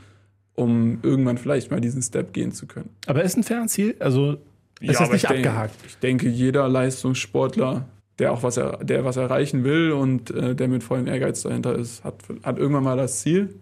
[0.54, 2.90] um irgendwann vielleicht mal diesen Step gehen zu können.
[3.06, 3.96] Aber ist ein Fernziel?
[3.98, 4.36] Also
[4.80, 5.74] ist das aber nicht ich denke- abgehakt?
[5.86, 7.86] ich denke, jeder Leistungssportler,
[8.18, 11.74] der auch was, er, der was erreichen will und äh, der mit vollem Ehrgeiz dahinter
[11.74, 13.54] ist, hat, hat irgendwann mal das Ziel.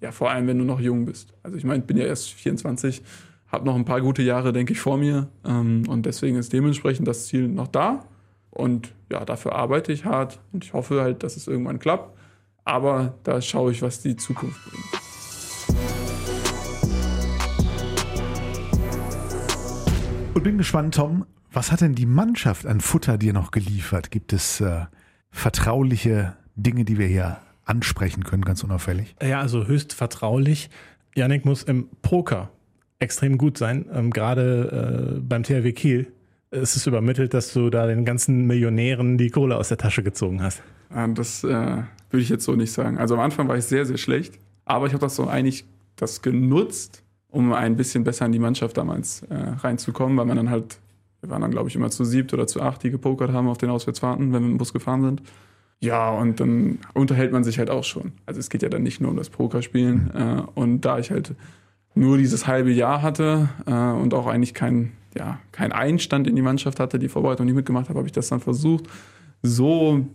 [0.00, 1.34] Ja, vor allem, wenn du noch jung bist.
[1.42, 3.02] Also ich meine, ich bin ja erst 24,
[3.48, 5.28] habe noch ein paar gute Jahre, denke ich, vor mir.
[5.44, 8.04] Ähm, und deswegen ist dementsprechend das Ziel noch da.
[8.50, 12.16] Und ja, dafür arbeite ich hart und ich hoffe halt, dass es irgendwann klappt.
[12.64, 14.84] Aber da schaue ich, was die Zukunft bringt.
[20.34, 24.10] Und bin gespannt, Tom, was hat denn die Mannschaft an Futter dir noch geliefert?
[24.10, 24.84] Gibt es äh,
[25.30, 27.38] vertrauliche Dinge, die wir hier
[27.68, 29.14] ansprechen können, ganz unauffällig?
[29.22, 30.70] Ja, also höchst vertraulich.
[31.14, 32.50] Yannick muss im Poker
[32.98, 33.86] extrem gut sein.
[33.92, 36.12] Ähm, Gerade äh, beim THW Kiel
[36.50, 40.42] ist es übermittelt, dass du da den ganzen Millionären die Kohle aus der Tasche gezogen
[40.42, 40.62] hast.
[40.94, 42.98] Ähm, das äh, würde ich jetzt so nicht sagen.
[42.98, 45.64] Also am Anfang war ich sehr, sehr schlecht, aber ich habe das so eigentlich
[45.96, 50.50] das genutzt, um ein bisschen besser in die Mannschaft damals äh, reinzukommen, weil man dann
[50.50, 50.78] halt,
[51.20, 53.58] wir waren dann glaube ich immer zu siebt oder zu acht, die gepokert haben auf
[53.58, 55.22] den Auswärtsfahrten, wenn wir mit dem Bus gefahren sind.
[55.80, 58.12] Ja, und dann unterhält man sich halt auch schon.
[58.26, 60.10] Also es geht ja dann nicht nur um das Pokerspielen.
[60.12, 61.34] Äh, und da ich halt
[61.94, 66.42] nur dieses halbe Jahr hatte äh, und auch eigentlich kein, ja, kein Einstand in die
[66.42, 68.86] Mannschaft hatte, die Vorbereitung nicht mitgemacht habe, habe ich das dann versucht.
[69.42, 70.06] So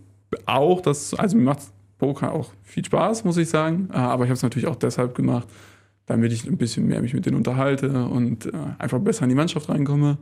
[0.46, 1.62] auch, dass, also mir macht
[1.98, 3.88] Poker auch viel Spaß, muss ich sagen.
[3.94, 5.48] Äh, aber ich habe es natürlich auch deshalb gemacht,
[6.06, 9.36] damit ich ein bisschen mehr mich mit denen unterhalte und äh, einfach besser in die
[9.36, 10.18] Mannschaft reinkomme.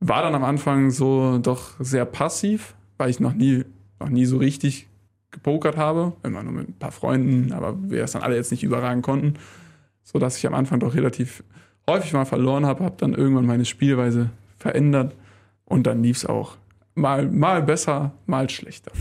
[0.00, 3.64] War dann am Anfang so doch sehr passiv, weil ich noch nie
[4.00, 4.88] noch nie so richtig
[5.30, 8.62] gepokert habe, immer nur mit ein paar Freunden, aber wir das dann alle jetzt nicht
[8.62, 9.34] überragen konnten,
[10.02, 11.42] so dass ich am Anfang doch relativ
[11.88, 15.14] häufig mal verloren habe, habe dann irgendwann meine Spielweise verändert
[15.64, 16.56] und dann lief es auch
[16.94, 18.92] mal, mal besser, mal schlechter.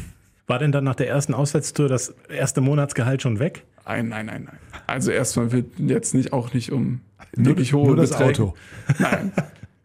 [0.48, 3.64] War denn dann nach der ersten Auswärtstour das erste Monatsgehalt schon weg?
[3.86, 4.58] Nein, nein, nein, nein.
[4.88, 7.02] Also erstmal wird jetzt nicht auch nicht um
[7.36, 8.44] wirklich hohe nur das Beträge.
[8.44, 8.54] Auto.
[9.00, 9.32] Nein.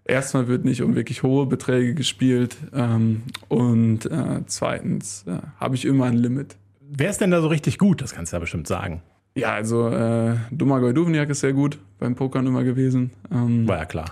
[0.09, 5.85] Erstmal wird nicht um wirklich hohe Beträge gespielt ähm, und äh, zweitens äh, habe ich
[5.85, 6.57] immer ein Limit.
[6.81, 8.01] Wer ist denn da so richtig gut?
[8.01, 9.03] Das kannst du ja bestimmt sagen.
[9.35, 13.11] Ja, also äh, Domagoj Duvniak ist sehr gut beim Pokern immer gewesen.
[13.31, 14.11] Ähm, War ja klar.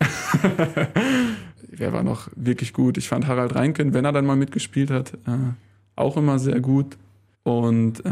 [1.68, 2.98] wer war noch wirklich gut?
[2.98, 5.52] Ich fand Harald Reinken, wenn er dann mal mitgespielt hat, äh,
[5.94, 6.96] auch immer sehr gut.
[7.44, 8.10] Und äh,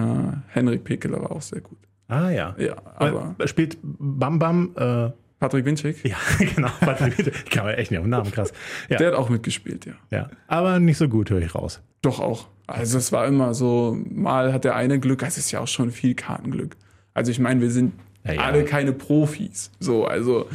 [0.49, 1.79] Henrik Pekeler war auch sehr gut.
[2.07, 2.55] Ah ja.
[2.59, 6.69] Ja, aber Aber spielt Bam Bam, äh, Patrick Winczek, ja, genau.
[7.17, 8.53] ich kann mir echt nicht auf den Namen, krass.
[8.89, 9.93] Ja, der hat auch mitgespielt, ja.
[10.11, 10.31] ja.
[10.49, 11.81] Aber nicht so gut, höre ich raus.
[12.03, 12.49] Doch auch.
[12.67, 15.91] Also es war immer so, mal hat der eine Glück, es ist ja auch schon
[15.91, 16.77] viel Kartenglück.
[17.15, 18.41] Also ich meine, wir sind Ja, ja.
[18.43, 19.71] alle keine Profis.
[19.81, 20.49] So, also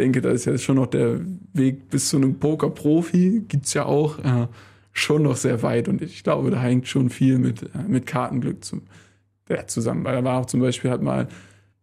[0.00, 1.20] denke, da ist ja schon noch der
[1.52, 4.46] Weg bis zu einem Poker-Profi, gibt's ja auch, äh,
[4.92, 5.88] schon noch sehr weit.
[5.88, 8.82] Und ich glaube, da hängt schon viel mit, äh, mit Kartenglück zu,
[9.48, 10.04] ja, zusammen.
[10.04, 11.28] Weil da war auch zum Beispiel, hat mal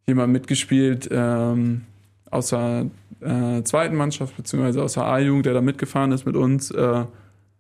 [0.07, 1.83] jemand mitgespielt ähm,
[2.31, 2.87] aus der
[3.21, 6.71] äh, zweiten Mannschaft, beziehungsweise aus der A-Jugend, der da mitgefahren ist mit uns.
[6.71, 7.05] Äh,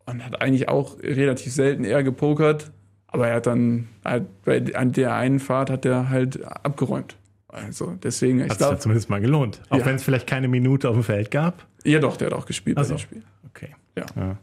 [0.05, 2.71] und hat eigentlich auch relativ selten eher gepokert.
[3.07, 7.15] Aber er hat dann halt bei, an der einen Fahrt hat er halt abgeräumt.
[7.47, 9.61] Also deswegen, ich Hat ja glaube, zumindest mal gelohnt.
[9.69, 9.85] Auch Ja.
[9.85, 11.65] wenn es vielleicht keine Minute auf dem Feld gab.
[11.83, 13.23] ja doch, der hat auch gespielt Ach bei dem Spiel.
[13.49, 13.75] Okay.
[13.95, 14.37] Ja.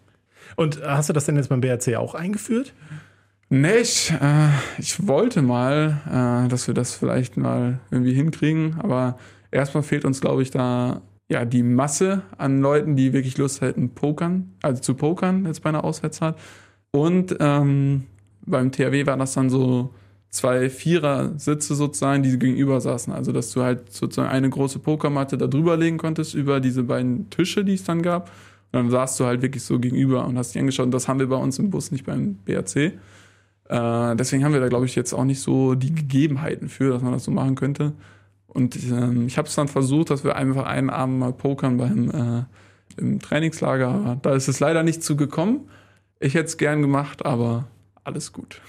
[0.56, 2.72] Und hast du das denn jetzt beim BRC auch eingeführt?
[3.50, 4.48] Nee, ich, äh,
[4.78, 9.18] ich wollte mal, äh, dass wir das vielleicht mal irgendwie hinkriegen, aber
[9.54, 13.90] erstmal fehlt uns, glaube ich, da ja die Masse an Leuten, die wirklich Lust hätten,
[13.94, 16.38] pokern, also zu pokern jetzt bei einer Auswärtsfahrt.
[16.90, 18.04] Und ähm,
[18.44, 19.94] beim THW waren das dann so
[20.30, 23.12] zwei Vierer-Sitze sozusagen, die gegenüber saßen.
[23.12, 27.30] Also dass du halt sozusagen eine große Pokermatte da drüber legen konntest, über diese beiden
[27.30, 28.28] Tische, die es dann gab.
[28.72, 30.86] Und dann saßt du halt wirklich so gegenüber und hast dich angeschaut.
[30.86, 32.76] Und das haben wir bei uns im Bus nicht beim BRC.
[32.76, 37.02] Äh, deswegen haben wir da, glaube ich, jetzt auch nicht so die Gegebenheiten für, dass
[37.02, 37.92] man das so machen könnte.
[38.54, 42.10] Und ähm, ich habe es dann versucht, dass wir einfach einen Abend mal pokern beim
[42.10, 42.44] äh,
[43.00, 43.88] im Trainingslager.
[43.88, 45.68] Aber da ist es leider nicht zu gekommen.
[46.20, 47.66] Ich hätte es gern gemacht, aber
[48.04, 48.62] alles gut.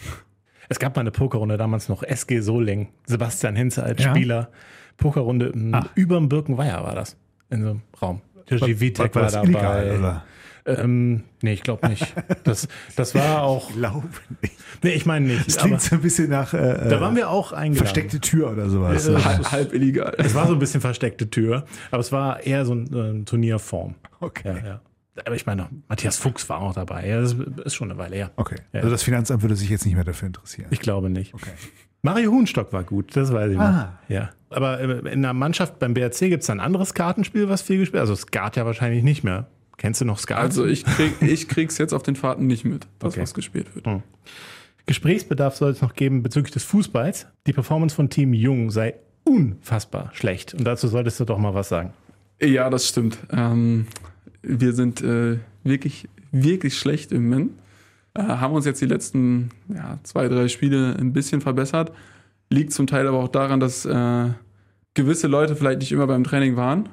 [0.67, 4.09] Es gab mal eine Pokerrunde damals noch, SG Soling, Sebastian Hinze als Ja.
[4.09, 4.49] Spieler.
[4.97, 5.85] Pokerrunde m, Ah.
[5.95, 7.15] überm Birkenweiher war das,
[7.51, 8.21] in so einem Raum.
[8.49, 9.45] Jogi Vitek war, das dabei.
[9.47, 10.23] illegal, oder?
[10.65, 12.13] Ähm, nee, ich glaube nicht.
[12.43, 13.71] Das, das war auch.
[13.71, 14.07] Glaube
[14.41, 14.53] nicht.
[14.83, 15.47] Nee, ich meine nicht.
[15.47, 17.75] Das klingt so ein bisschen nach äh, da waren wir auch eingeladen.
[17.75, 19.07] versteckte Tür oder sowas.
[19.07, 20.13] Äh, Halb, halb illegal.
[20.17, 23.25] Es war so ein bisschen versteckte Tür, aber es war eher so ein, äh, ein
[23.25, 23.95] Turnierform.
[24.19, 24.55] Okay.
[24.61, 24.81] Ja, ja.
[25.25, 27.07] Aber ich meine, Matthias Fuchs war auch dabei.
[27.07, 28.31] Ja, das ist schon eine Weile her.
[28.35, 28.57] Okay.
[28.73, 28.79] Ja.
[28.81, 30.67] Also das Finanzamt würde sich jetzt nicht mehr dafür interessieren.
[30.71, 31.33] Ich glaube nicht.
[31.33, 31.51] Okay.
[32.01, 33.63] Mario Huhnstock war gut, das weiß ich noch.
[33.63, 33.99] Ah.
[34.09, 34.29] Ja.
[34.49, 38.01] Aber äh, in der Mannschaft beim BRC gibt es ein anderes Kartenspiel, was viel gespielt
[38.01, 39.47] Also Skat ja wahrscheinlich nicht mehr.
[39.77, 40.37] Kennst du noch Skat?
[40.37, 43.21] Also ich, krieg, ich krieg's jetzt auf den Fahrten nicht mit, dass Okay.
[43.21, 43.85] was gespielt wird.
[43.85, 44.03] Hm.
[44.85, 47.27] Gesprächsbedarf soll es noch geben bezüglich des Fußballs.
[47.47, 50.53] Die Performance von Team Jung sei unfassbar schlecht.
[50.53, 51.93] Und dazu solltest du doch mal was sagen.
[52.41, 53.17] Ja, das stimmt.
[53.31, 53.87] Ähm,
[54.43, 57.51] wir sind äh, wirklich, wirklich schlecht im Moment.
[58.13, 61.91] Äh, haben uns jetzt die letzten ja, zwei, drei Spiele ein bisschen verbessert.
[62.51, 64.29] Liegt zum Teil aber auch daran, dass äh,
[64.93, 66.87] gewisse Leute vielleicht nicht immer beim Training waren.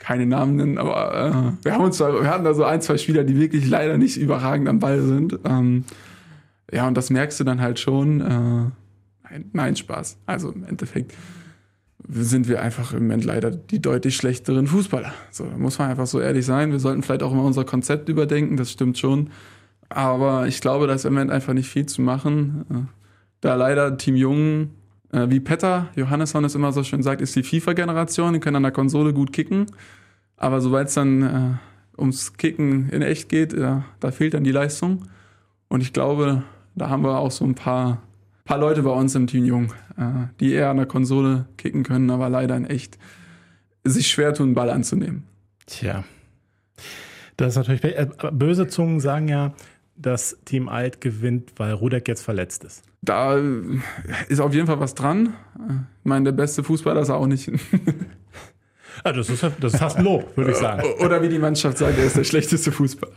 [0.00, 2.96] Keine Namen nennen, aber äh, wir, haben uns da, wir hatten da so ein, zwei
[2.96, 5.38] Spieler, die wirklich leider nicht überragend am Ball sind.
[5.44, 5.84] Ähm,
[6.72, 8.20] ja, und das merkst du dann halt schon.
[8.20, 8.24] Äh,
[9.30, 10.16] nein, nein, Spaß.
[10.24, 11.14] Also im Endeffekt
[12.08, 15.12] sind wir einfach im Moment leider die deutlich schlechteren Fußballer.
[15.30, 16.72] So, muss man einfach so ehrlich sein.
[16.72, 19.30] Wir sollten vielleicht auch immer unser Konzept überdenken, das stimmt schon.
[19.90, 22.64] Aber ich glaube, da ist im Moment einfach nicht viel zu machen.
[22.70, 22.74] Äh,
[23.42, 24.70] da leider Team Jungen,
[25.12, 28.72] wie Petter, Johannesson es immer so schön sagt, ist die FIFA-Generation, die können an der
[28.72, 29.66] Konsole gut kicken.
[30.36, 34.52] Aber sobald es dann äh, ums Kicken in echt geht, ja, da fehlt dann die
[34.52, 35.06] Leistung.
[35.68, 36.42] Und ich glaube,
[36.74, 38.02] da haben wir auch so ein paar,
[38.44, 42.10] paar Leute bei uns im Team Jung, äh, die eher an der Konsole kicken können,
[42.10, 42.98] aber leider in echt
[43.84, 45.24] sich schwer tun, einen Ball anzunehmen.
[45.66, 46.04] Tja.
[47.36, 49.54] Das ist natürlich äh, böse Zungen sagen ja,
[49.96, 52.82] dass Team Alt gewinnt, weil Rudek jetzt verletzt ist.
[53.02, 53.40] Da
[54.28, 55.34] ist auf jeden Fall was dran.
[56.02, 57.50] Ich meine, der beste Fußballer ist er auch nicht.
[59.04, 60.86] Ah, das, ist, das ist fast ein Lob, würde ich sagen.
[61.00, 63.14] Oder wie die Mannschaft sagt, er ist der schlechteste Fußballer.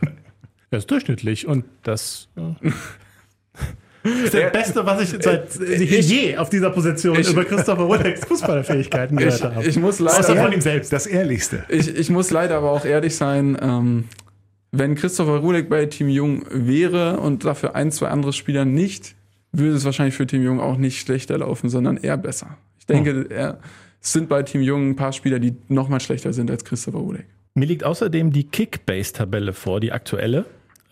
[0.70, 2.56] Er ist durchschnittlich und das ja.
[4.24, 8.24] ist der Beste, was ich seit ich, je auf dieser Position ich, über Christopher Rudeks
[8.24, 9.66] Fußballerfähigkeiten gehört ich, habe.
[9.66, 11.64] Ich muss leider, Außer von ihm selbst, das Ehrlichste.
[11.68, 14.04] Ich, ich muss leider aber auch ehrlich sein, ähm,
[14.72, 19.14] wenn Christopher Rudek bei Team Jung wäre und dafür ein, zwei andere Spieler nicht,
[19.58, 22.56] würde es wahrscheinlich für Team Jung auch nicht schlechter laufen, sondern eher besser.
[22.78, 23.32] Ich denke, oh.
[23.32, 23.58] er,
[24.00, 26.98] es sind bei Team Jung ein paar Spieler, die noch mal schlechter sind als Christopher
[26.98, 27.26] Rudek.
[27.54, 30.44] Mir liegt außerdem die Kickbase-Tabelle vor, die aktuelle,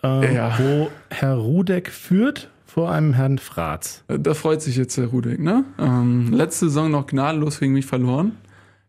[0.02, 0.58] äh, ja.
[0.58, 4.04] wo Herr Rudek führt vor einem Herrn Fratz.
[4.06, 5.64] Da freut sich jetzt Herr Rudek, ne?
[5.78, 8.36] Ähm, letzte Saison noch gnadenlos gegen mich verloren.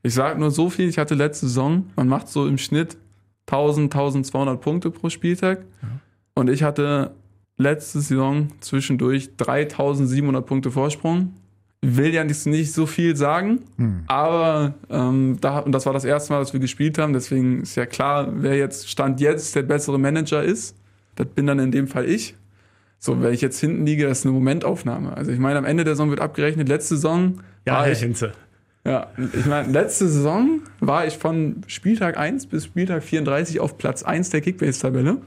[0.04, 2.96] Ich sage nur so viel, ich hatte letzte Saison, man macht so im Schnitt
[3.48, 5.66] 1000, 1200 Punkte pro Spieltag.
[5.82, 5.88] Ja.
[6.36, 7.12] Und ich hatte
[7.58, 11.34] letzte Saison zwischendurch 3700 Punkte Vorsprung.
[11.86, 14.04] Will ja nicht, nicht so viel sagen, hm.
[14.08, 17.12] aber ähm, da, und das war das erste Mal, dass wir gespielt haben.
[17.12, 20.78] Deswegen ist ja klar, wer jetzt Stand jetzt der bessere Manager ist.
[21.16, 22.36] Das bin dann in dem Fall ich.
[23.00, 25.12] So, wenn ich jetzt hinten liege, das ist eine Momentaufnahme.
[25.18, 26.70] Also ich meine, am Ende der Saison wird abgerechnet.
[26.70, 28.32] Letzte Saison ja, war Herr ich, Hinze.
[28.86, 34.04] Ja, ich meine, letzte Saison war ich von Spieltag 1 bis Spieltag 34 auf Platz
[34.04, 35.18] 1 der Kickbase-Tabelle.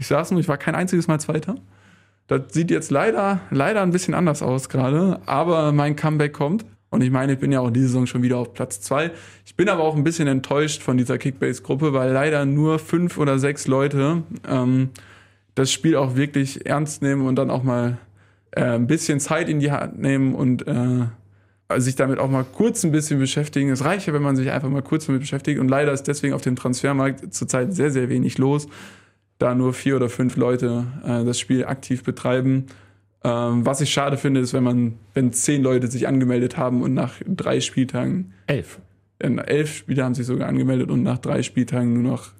[0.00, 1.56] Ich saß nur, ich war kein einziges Mal Zweiter.
[2.26, 6.64] Das sieht jetzt leider, leider ein bisschen anders aus gerade, aber mein Comeback kommt.
[6.88, 9.10] Und ich meine, ich bin ja auch diese Saison schon wieder auf Platz 2.
[9.44, 13.38] Ich bin aber auch ein bisschen enttäuscht von dieser Kickbase-Gruppe, weil leider nur fünf oder
[13.38, 14.88] sechs Leute ähm,
[15.54, 17.98] das Spiel auch wirklich ernst nehmen und dann auch mal
[18.52, 21.04] äh, ein bisschen Zeit in die Hand nehmen und äh,
[21.76, 23.68] sich damit auch mal kurz ein bisschen beschäftigen.
[23.68, 25.60] Es reicht ja, wenn man sich einfach mal kurz damit beschäftigt.
[25.60, 28.66] Und leider ist deswegen auf dem Transfermarkt zurzeit sehr, sehr wenig los,
[29.40, 32.66] da nur vier oder fünf Leute äh, das Spiel aktiv betreiben.
[33.24, 36.94] Ähm, was ich schade finde, ist, wenn man, wenn zehn Leute sich angemeldet haben und
[36.94, 38.80] nach drei Spieltagen elf.
[39.18, 42.30] Äh, elf Spieler haben sich sogar angemeldet und nach drei Spieltagen nur noch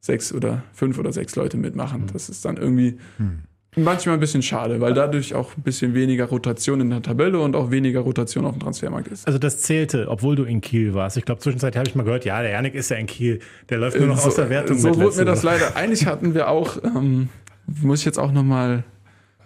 [0.00, 2.06] sechs oder fünf oder sechs Leute mitmachen.
[2.12, 3.40] Das ist dann irgendwie hm.
[3.76, 7.54] Manchmal ein bisschen schade, weil dadurch auch ein bisschen weniger Rotation in der Tabelle und
[7.54, 9.26] auch weniger Rotation auf dem Transfermarkt ist.
[9.28, 11.16] Also das zählte, obwohl du in Kiel warst.
[11.16, 13.38] Ich glaube, zwischenzeitlich habe ich mal gehört, ja, der Janik ist ja in Kiel.
[13.68, 14.76] Der läuft nur noch so, aus der Wertung.
[14.76, 15.76] So wurde mir das leider.
[15.76, 17.28] Eigentlich hatten wir auch, ähm,
[17.66, 18.82] muss ich jetzt auch nochmal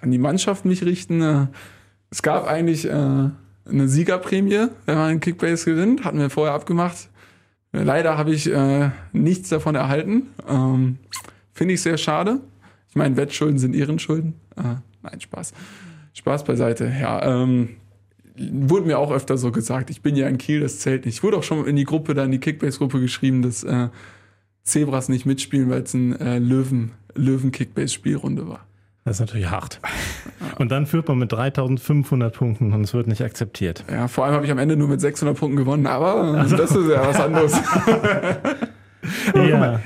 [0.01, 1.21] an die Mannschaft mich richten.
[1.21, 1.47] Äh,
[2.11, 6.05] es gab eigentlich äh, eine Siegerprämie, wenn man einen Kickbase gewinnt.
[6.05, 7.11] Hatten wir vorher abgemacht.
[7.73, 10.29] Leider habe ich äh, nichts davon erhalten.
[10.49, 10.99] Ähm,
[11.53, 12.41] Finde ich sehr schade.
[12.95, 14.35] Ich meine, Wettschulden sind Ehrenschulden.
[14.55, 15.53] Ah, nein, Spaß.
[16.13, 16.93] Spaß beiseite.
[17.01, 17.71] Ja, ähm,
[18.37, 21.17] wurde mir auch öfter so gesagt, ich bin ja in Kiel, das zählt nicht.
[21.17, 23.89] Ich wurde auch schon in die Gruppe, da in die Kickbase-Gruppe geschrieben, dass äh,
[24.63, 28.65] Zebras nicht mitspielen, weil es ein äh, Löwen, Löwen-Kickbase-Spielrunde war.
[29.05, 29.81] Das ist natürlich hart.
[30.61, 33.85] Und dann führt man mit 3500 Punkten und es wird nicht akzeptiert.
[33.91, 36.57] Ja, vor allem habe ich am Ende nur mit 600 Punkten gewonnen, aber also.
[36.57, 37.61] das ist ja was anderes.
[39.35, 39.81] ja.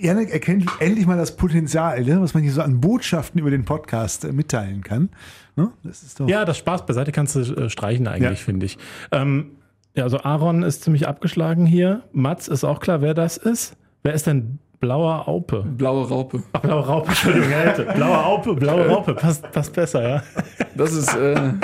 [0.00, 3.64] Janik erkennt endlich mal das Potenzial, ne, was man hier so an Botschaften über den
[3.64, 5.10] Podcast äh, mitteilen kann.
[5.56, 5.70] Ne?
[5.82, 8.44] Das ist doch ja, das Spaß beiseite kannst du äh, streichen eigentlich, ja.
[8.44, 8.78] finde ich.
[9.12, 9.52] Ähm,
[9.94, 12.02] ja, also Aaron ist ziemlich abgeschlagen hier.
[12.12, 13.76] Mats ist auch klar, wer das ist.
[14.02, 15.62] Wer ist denn Blauer Aupe?
[15.62, 16.42] Blaue Raupe.
[16.52, 17.48] Ach, blaue Raupe, Entschuldigung.
[17.94, 20.22] blaue Aupe, blaue Raupe, passt, passt besser, ja.
[20.74, 21.34] Das ist, äh,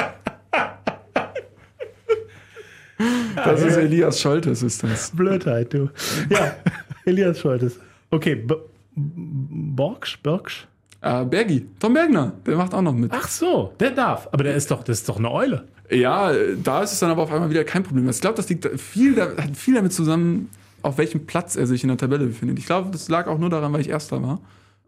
[3.44, 5.10] das ist Elias Scholtes, ist das.
[5.10, 5.90] Blödheit, du.
[6.30, 6.56] Ja,
[7.04, 7.78] Elias Scholtes.
[8.12, 8.54] Okay, B
[8.94, 10.68] Borgsch, Borgsch?
[11.00, 13.10] Äh, Bergi, Tom Bergner, der macht auch noch mit.
[13.12, 14.28] Ach so, der darf.
[14.30, 15.64] Aber der ist doch, das ist doch eine Eule.
[15.90, 16.30] Ja,
[16.62, 18.08] da ist es dann aber auf einmal wieder kein Problem.
[18.08, 20.50] Ich glaube, das liegt viel, hat viel damit zusammen,
[20.82, 22.58] auf welchem Platz er sich in der Tabelle befindet.
[22.58, 24.40] Ich glaube, das lag auch nur daran, weil ich Erster war.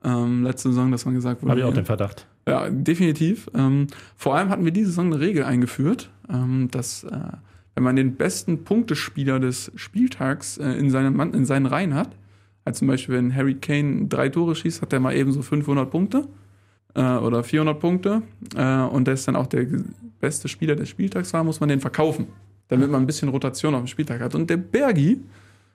[0.04, 1.50] ähm, letzte Saison, dass man gesagt wurde.
[1.50, 2.26] Habe ich auch den Verdacht.
[2.46, 3.48] Ja, definitiv.
[3.54, 7.10] Ähm, vor allem hatten wir diese Saison eine Regel eingeführt, ähm, dass äh,
[7.74, 12.10] wenn man den besten Punktespieler des Spieltags äh, in, seinem in seinen Reihen hat,
[12.64, 15.90] als zum Beispiel wenn Harry Kane drei Tore schießt, hat der mal eben so 500
[15.90, 16.26] Punkte
[16.94, 18.22] äh, oder 400 Punkte
[18.56, 19.66] äh, und der ist dann auch der
[20.20, 22.26] beste Spieler des Spieltags war, muss man den verkaufen,
[22.68, 24.34] damit man ein bisschen Rotation auf dem Spieltag hat.
[24.34, 25.18] Und der Bergi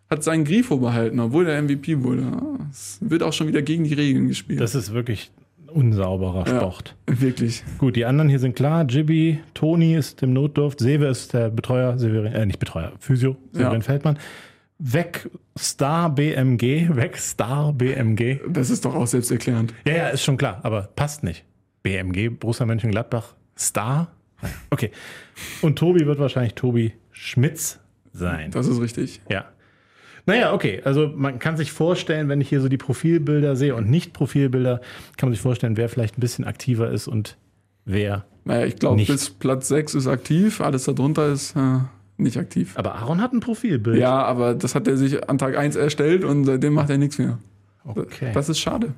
[0.09, 2.31] hat seinen Grifo behalten, obwohl der MVP wurde.
[2.71, 4.59] Es wird auch schon wieder gegen die Regeln gespielt.
[4.59, 5.31] Das ist wirklich
[5.71, 6.57] unsauberer Ja.
[6.57, 6.95] Sport.
[7.05, 7.63] Wirklich.
[7.77, 8.85] Gut, die anderen hier sind klar.
[8.89, 13.81] Jibby, Toni ist im Notdurft, Sewe ist der Betreuer, Severin, äh, nicht Betreuer, Physio, Severin
[13.81, 13.85] Ja.
[13.85, 14.17] Feldmann.
[14.79, 18.39] Weg Star BMG, weg Star BMG.
[18.47, 19.73] Das ist doch auch selbsterklärend.
[19.85, 21.43] Ja, ja, ist schon klar, aber passt nicht.
[21.83, 24.11] BMG, Borussia Mönchengladbach, Star.
[24.69, 24.91] Okay.
[25.61, 27.79] Und Tobi wird wahrscheinlich Tobi Schmitz
[28.13, 28.51] sein.
[28.51, 29.19] Das ist richtig.
[29.29, 29.45] Ja.
[30.25, 30.81] Naja, okay.
[30.85, 34.79] Also man kann sich vorstellen, wenn ich hier so die Profilbilder sehe und nicht Profilbilder,
[35.17, 37.37] kann man sich vorstellen, wer vielleicht ein bisschen aktiver ist und
[37.83, 38.25] wer.
[38.45, 41.79] Naja, ich glaube, bis Platz 6 ist aktiv, alles darunter ist äh,
[42.19, 42.73] nicht aktiv.
[42.77, 43.97] Aber Aaron hat ein Profilbild.
[43.97, 47.17] Ja, aber das hat er sich an Tag 1 erstellt und seitdem macht er nichts
[47.17, 47.39] mehr.
[47.85, 48.31] Okay.
[48.33, 48.93] Das ist schade.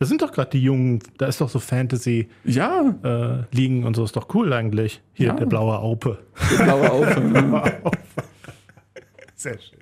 [0.00, 3.94] Das sind doch gerade die Jungen, da ist doch so Fantasy Ja, äh, liegen und
[3.94, 5.00] so, ist doch cool eigentlich.
[5.12, 5.32] Hier, Ja.
[5.34, 6.18] der blaue Aupe.
[6.58, 7.72] blaue Auge.
[9.36, 9.78] Sehr schön.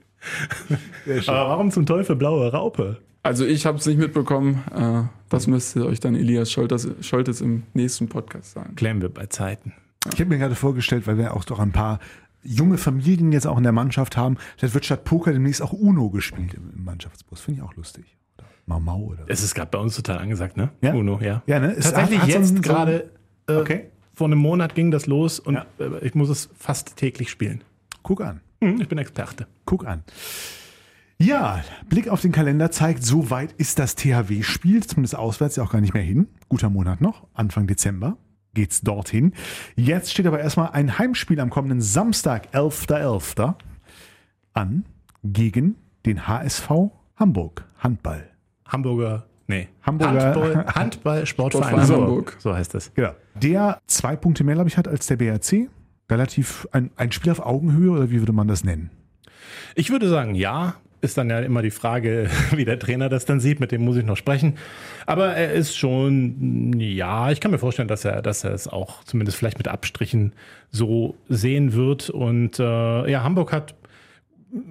[1.07, 1.35] Sehr schön.
[1.35, 2.99] Aber warum zum Teufel blaue Raupe?
[3.23, 4.63] Also ich habe es nicht mitbekommen.
[4.75, 8.75] Äh, das müsste euch dann Elias Scholtes, Scholtes im nächsten Podcast sagen.
[8.75, 9.73] Klären wir bei Zeiten.
[10.13, 12.01] Ich habe mir gerade vorgestellt, weil wir auch doch ein paar
[12.43, 16.11] junge Familien jetzt auch in der Mannschaft haben, vielleicht wird statt Poker demnächst auch Uno
[16.11, 17.41] gespielt im, Mannschaftsbus.
[17.41, 18.17] Finde ich auch lustig.
[18.39, 19.29] Oder Mau Mau oder so.
[19.29, 20.71] Es ist gerade bei uns total angesagt, ne?
[20.81, 20.95] Ja?
[20.95, 21.43] Uno, ja.
[21.47, 21.73] Ja, ne?
[21.73, 23.11] Es Tatsächlich hat- hat so jetzt so gerade,
[23.49, 23.91] äh, Okay.
[24.15, 25.67] vor einem Monat ging das los und Ja.
[25.79, 27.63] äh, ich muss es fast täglich spielen.
[28.03, 28.41] Guck an.
[28.61, 29.47] Hm, ich bin Experte.
[29.65, 30.03] Guck an.
[31.19, 35.71] Ja, Blick auf den Kalender zeigt, so weit ist das THW-Spiel, zumindest auswärts ja auch
[35.71, 36.27] gar nicht mehr hin.
[36.49, 38.17] Guter Monat noch, Anfang Dezember
[38.55, 39.33] geht's dorthin.
[39.77, 43.55] Jetzt steht aber erstmal ein Heimspiel am kommenden Samstag, 11.11.
[44.53, 44.85] an
[45.25, 45.77] gegen
[46.07, 46.71] den HSV
[47.17, 48.29] Hamburg Handball.
[48.67, 49.69] Hamburger, nee.
[49.83, 52.09] Hamburger- Handball, Handball Sportverein Sportverein Hamburg.
[52.09, 52.37] Hamburg.
[52.41, 52.93] So heißt es.
[52.95, 53.13] Genau.
[53.35, 55.69] Der zwei Punkte mehr, glaube ich, hat als der BRC.
[56.11, 58.91] Relativ ein, ein Spiel auf Augenhöhe oder wie würde man das nennen?
[59.75, 60.75] Ich würde sagen, ja.
[61.03, 63.61] Ist dann ja immer die Frage, wie der Trainer das dann sieht.
[63.61, 64.55] Mit dem muss ich noch sprechen.
[65.05, 69.05] Aber er ist schon, ja, ich kann mir vorstellen, dass er, dass er es auch
[69.05, 70.33] zumindest vielleicht mit Abstrichen
[70.71, 72.09] so sehen wird.
[72.09, 73.75] Und äh, ja, Hamburg hat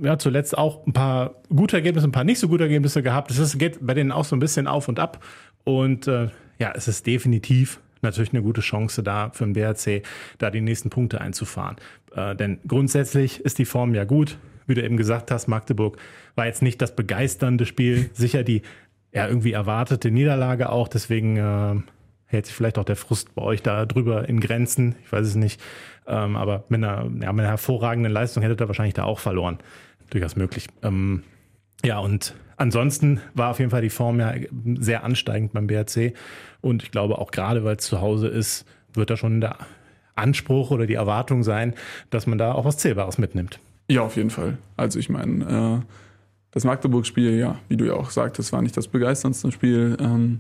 [0.02, 3.32] ja zuletzt auch ein paar gute Ergebnisse, ein paar nicht so gute Ergebnisse gehabt.
[3.32, 5.24] Es geht bei denen auch so ein bisschen auf und ab.
[5.64, 6.30] Und äh,
[6.60, 10.04] ja, es ist definitiv natürlich eine gute Chance da für den BRC,
[10.38, 11.78] da die nächsten Punkte einzufahren.
[12.16, 14.38] Äh, denn grundsätzlich ist die Form ja gut.
[14.68, 15.98] Wie du eben gesagt hast, Magdeburg
[16.36, 18.10] war jetzt nicht das begeisternde Spiel.
[18.14, 18.62] Sicher die
[19.14, 20.88] ja irgendwie erwartete Niederlage auch.
[20.88, 21.82] Deswegen äh,
[22.26, 24.96] hält sich vielleicht auch der Frust bei euch da drüber in Grenzen.
[25.04, 25.62] Ich weiß es nicht.
[26.08, 29.60] Ähm, aber mit einer, ja, mit einer hervorragenden Leistung hättet ihr wahrscheinlich da auch verloren.
[30.10, 30.68] Durchaus möglich.
[30.82, 31.24] Ähm,
[31.84, 34.34] ja, und ansonsten war auf jeden Fall die Form ja
[34.80, 36.14] sehr ansteigend beim BRC.
[36.62, 39.58] Und ich glaube auch gerade, weil es zu Hause ist, wird da schon der
[40.16, 41.74] Anspruch oder die Erwartung sein,
[42.10, 43.60] dass man da auch was Zählbares mitnimmt.
[43.92, 44.58] Ja, auf jeden Fall.
[44.78, 45.86] Also ich meine, äh,
[46.52, 49.98] das Magdeburg-Spiel, ja, wie du ja auch sagtest, war nicht das begeisterndste Spiel.
[50.00, 50.40] Ähm,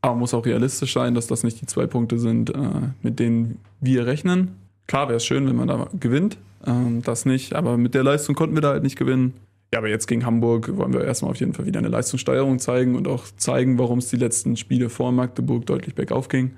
[0.00, 2.58] aber muss auch realistisch sein, dass das nicht die zwei Punkte sind, äh,
[3.02, 4.52] mit denen wir rechnen.
[4.86, 6.38] Klar wäre es schön, wenn man da gewinnt.
[6.64, 9.34] Ähm, das nicht, aber mit der Leistung konnten wir da halt nicht gewinnen.
[9.72, 12.94] Ja, aber jetzt gegen Hamburg wollen wir erstmal auf jeden Fall wieder eine Leistungssteigerung zeigen
[12.94, 16.52] und auch zeigen, warum es die letzten Spiele vor Magdeburg deutlich bergauf ging.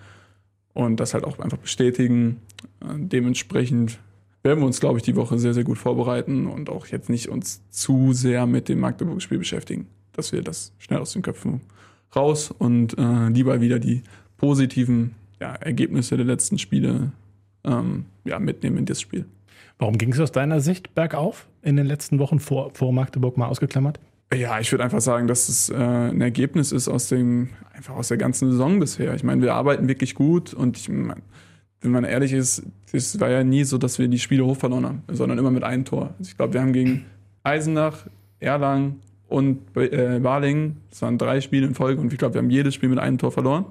[0.74, 2.42] Und das halt auch einfach bestätigen.
[2.82, 3.98] Äh, dementsprechend
[4.44, 7.28] werden wir uns, glaube ich, die Woche sehr, sehr gut vorbereiten und auch jetzt nicht
[7.28, 11.62] uns zu sehr mit dem Magdeburg-Spiel beschäftigen, dass wir das schnell aus den Köpfen
[12.14, 14.02] raus und äh, lieber wieder die
[14.36, 17.12] positiven ja, Ergebnisse der letzten Spiele
[17.64, 19.24] ähm, ja, mitnehmen in das Spiel.
[19.78, 23.48] Warum ging es aus deiner Sicht bergauf in den letzten Wochen vor, vor Magdeburg mal
[23.48, 23.98] ausgeklammert?
[24.32, 28.08] Ja, ich würde einfach sagen, dass es äh, ein Ergebnis ist aus dem, einfach aus
[28.08, 29.14] der ganzen Saison bisher.
[29.14, 31.22] Ich meine, wir arbeiten wirklich gut und ich mein,
[31.84, 32.62] wenn man ehrlich ist,
[32.92, 35.64] es war ja nie so, dass wir die Spiele hoch verloren haben, sondern immer mit
[35.64, 36.14] einem Tor.
[36.18, 37.04] Also ich glaube, wir haben gegen
[37.42, 38.06] Eisenach,
[38.40, 42.50] Erlangen und äh, Balingen, das waren drei Spiele in Folge und ich glaube, wir haben
[42.50, 43.66] jedes Spiel mit einem Tor verloren.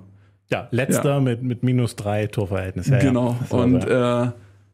[0.49, 2.87] Ja, letzter Mit, mit minus drei Torverhältnis.
[2.87, 3.35] Ja, genau.
[3.49, 3.57] Ja.
[3.57, 3.89] Und so.
[3.89, 4.31] äh,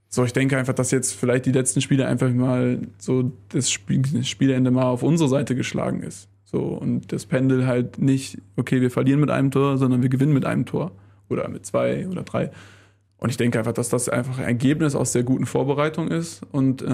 [0.09, 4.01] so, ich denke einfach, dass jetzt vielleicht die letzten Spiele einfach mal so das, Spiel,
[4.01, 6.27] das Spielende mal auf unsere Seite geschlagen ist.
[6.45, 10.33] So, und das Pendel halt nicht, okay, wir verlieren mit einem Tor, sondern wir gewinnen
[10.33, 10.91] mit einem Tor.
[11.29, 12.49] Oder mit zwei oder drei.
[13.19, 16.81] Und ich denke einfach, dass das einfach ein Ergebnis aus der guten Vorbereitung ist und
[16.81, 16.87] äh,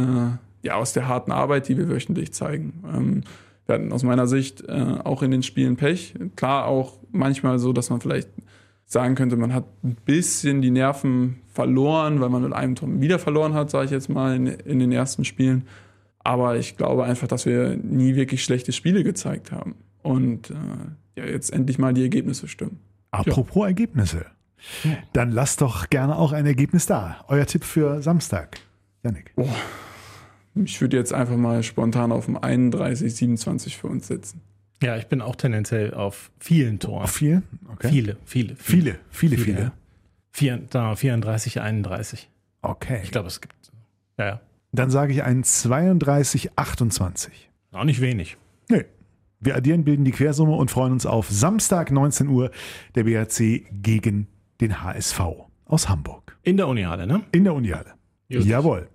[0.63, 2.83] ja, aus der harten Arbeit, die wir wöchentlich zeigen.
[2.91, 3.23] Ähm,
[3.67, 6.13] Wir hatten aus meiner Sicht äh, auch in den Spielen Pech.
[6.35, 8.29] Klar auch manchmal so, dass man vielleicht
[8.85, 13.19] sagen könnte, man hat ein bisschen die Nerven verloren, weil man mit einem Tor wieder
[13.19, 15.67] verloren hat, sage ich jetzt mal, in, in den ersten Spielen.
[16.19, 19.75] Aber ich glaube einfach, dass wir nie wirklich schlechte Spiele gezeigt haben.
[20.01, 20.53] Und äh,
[21.19, 22.79] ja, jetzt endlich mal die Ergebnisse stimmen.
[23.11, 23.67] Apropos ja.
[23.67, 24.25] Ergebnisse.
[25.13, 27.23] Dann lasst doch gerne auch ein Ergebnis da.
[27.27, 28.59] Euer Tipp für Samstag,
[29.03, 29.31] Janik.
[29.35, 29.47] Oh,
[30.55, 34.41] ich würde jetzt einfach mal spontan auf dem 31, 27 für uns setzen.
[34.81, 37.03] Ja, ich bin auch tendenziell auf vielen Toren.
[37.03, 37.43] Auf viel?
[37.73, 37.89] Okay.
[37.89, 38.99] Viele, viele, viele.
[39.09, 39.71] Viele, viele, viele.
[40.31, 42.29] Vier, 34, 31.
[42.61, 42.99] Okay.
[43.03, 43.53] Ich glaube, es gibt.
[44.17, 44.41] Ja, ja.
[44.73, 47.49] Dann sage ich ein 32, 28.
[47.71, 48.37] Auch nicht wenig.
[48.69, 48.85] Nee.
[49.39, 52.51] Wir addieren, bilden die Quersumme und freuen uns auf Samstag 19 Uhr
[52.95, 54.27] der BHC gegen
[54.61, 55.21] den HSV
[55.65, 56.37] aus Hamburg.
[56.43, 57.21] In der Unihalle, ne?
[57.31, 57.93] In der Unihalle.
[58.27, 58.87] Jawohl.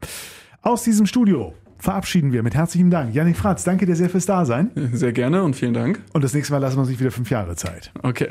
[0.62, 3.14] Aus diesem Studio verabschieden wir mit herzlichem Dank.
[3.14, 4.70] Janik Fratz, danke dir sehr fürs Dasein.
[4.92, 6.00] Sehr gerne und vielen Dank.
[6.12, 7.92] Und das nächste Mal lassen wir uns nicht wieder fünf Jahre Zeit.
[8.02, 8.28] Okay.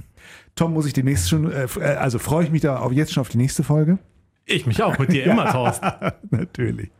[0.54, 3.20] Tom, muss ich demnächst schon, äh, äh, also freue ich mich da auch jetzt schon
[3.20, 3.98] auf die nächste Folge?
[4.46, 5.86] Ich mich auch, mit dir immer, Thorsten.
[6.30, 6.90] natürlich.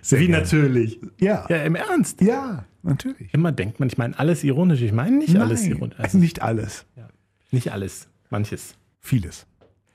[0.00, 0.44] Sehr Wie gerne.
[0.44, 1.00] natürlich?
[1.18, 1.44] Ja.
[1.48, 2.20] Ja, im Ernst?
[2.20, 3.34] Ja, natürlich.
[3.34, 4.80] Immer denkt man, ich meine alles ironisch.
[4.80, 5.98] Ich meine nicht Nein, alles ironisch.
[5.98, 6.86] Also, nicht alles.
[6.96, 7.08] Ja.
[7.50, 8.74] Nicht alles, manches.
[8.98, 9.46] Vieles.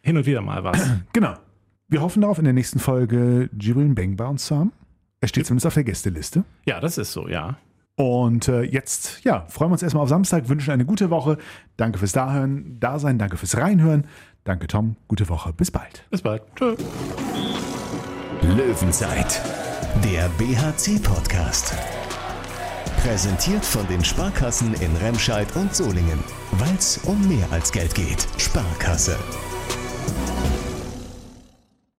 [0.01, 0.81] Hin und wieder mal was.
[1.13, 1.33] genau.
[1.89, 4.71] Wir hoffen darauf, in der nächsten Folge Jibril Beng bei uns zu haben.
[5.19, 6.43] Er steht zumindest auf der Gästeliste.
[6.65, 7.57] Ja, das ist so, ja.
[7.95, 11.37] Und äh, jetzt, ja, freuen wir uns erstmal auf Samstag, wünschen eine gute Woche.
[11.77, 14.05] Danke fürs Dahören, Dasein, danke fürs Reinhören.
[14.43, 14.95] Danke, Tom.
[15.07, 15.51] Gute Woche.
[15.51, 16.05] Bis bald.
[16.09, 16.43] Bis bald.
[16.55, 16.75] Tschö.
[18.43, 19.41] Löwenzeit,
[20.03, 21.75] der BHC-Podcast.
[22.97, 26.19] Präsentiert von den Sparkassen in Remscheid und Solingen.
[26.53, 28.27] Weil es um mehr als Geld geht.
[28.37, 29.17] Sparkasse.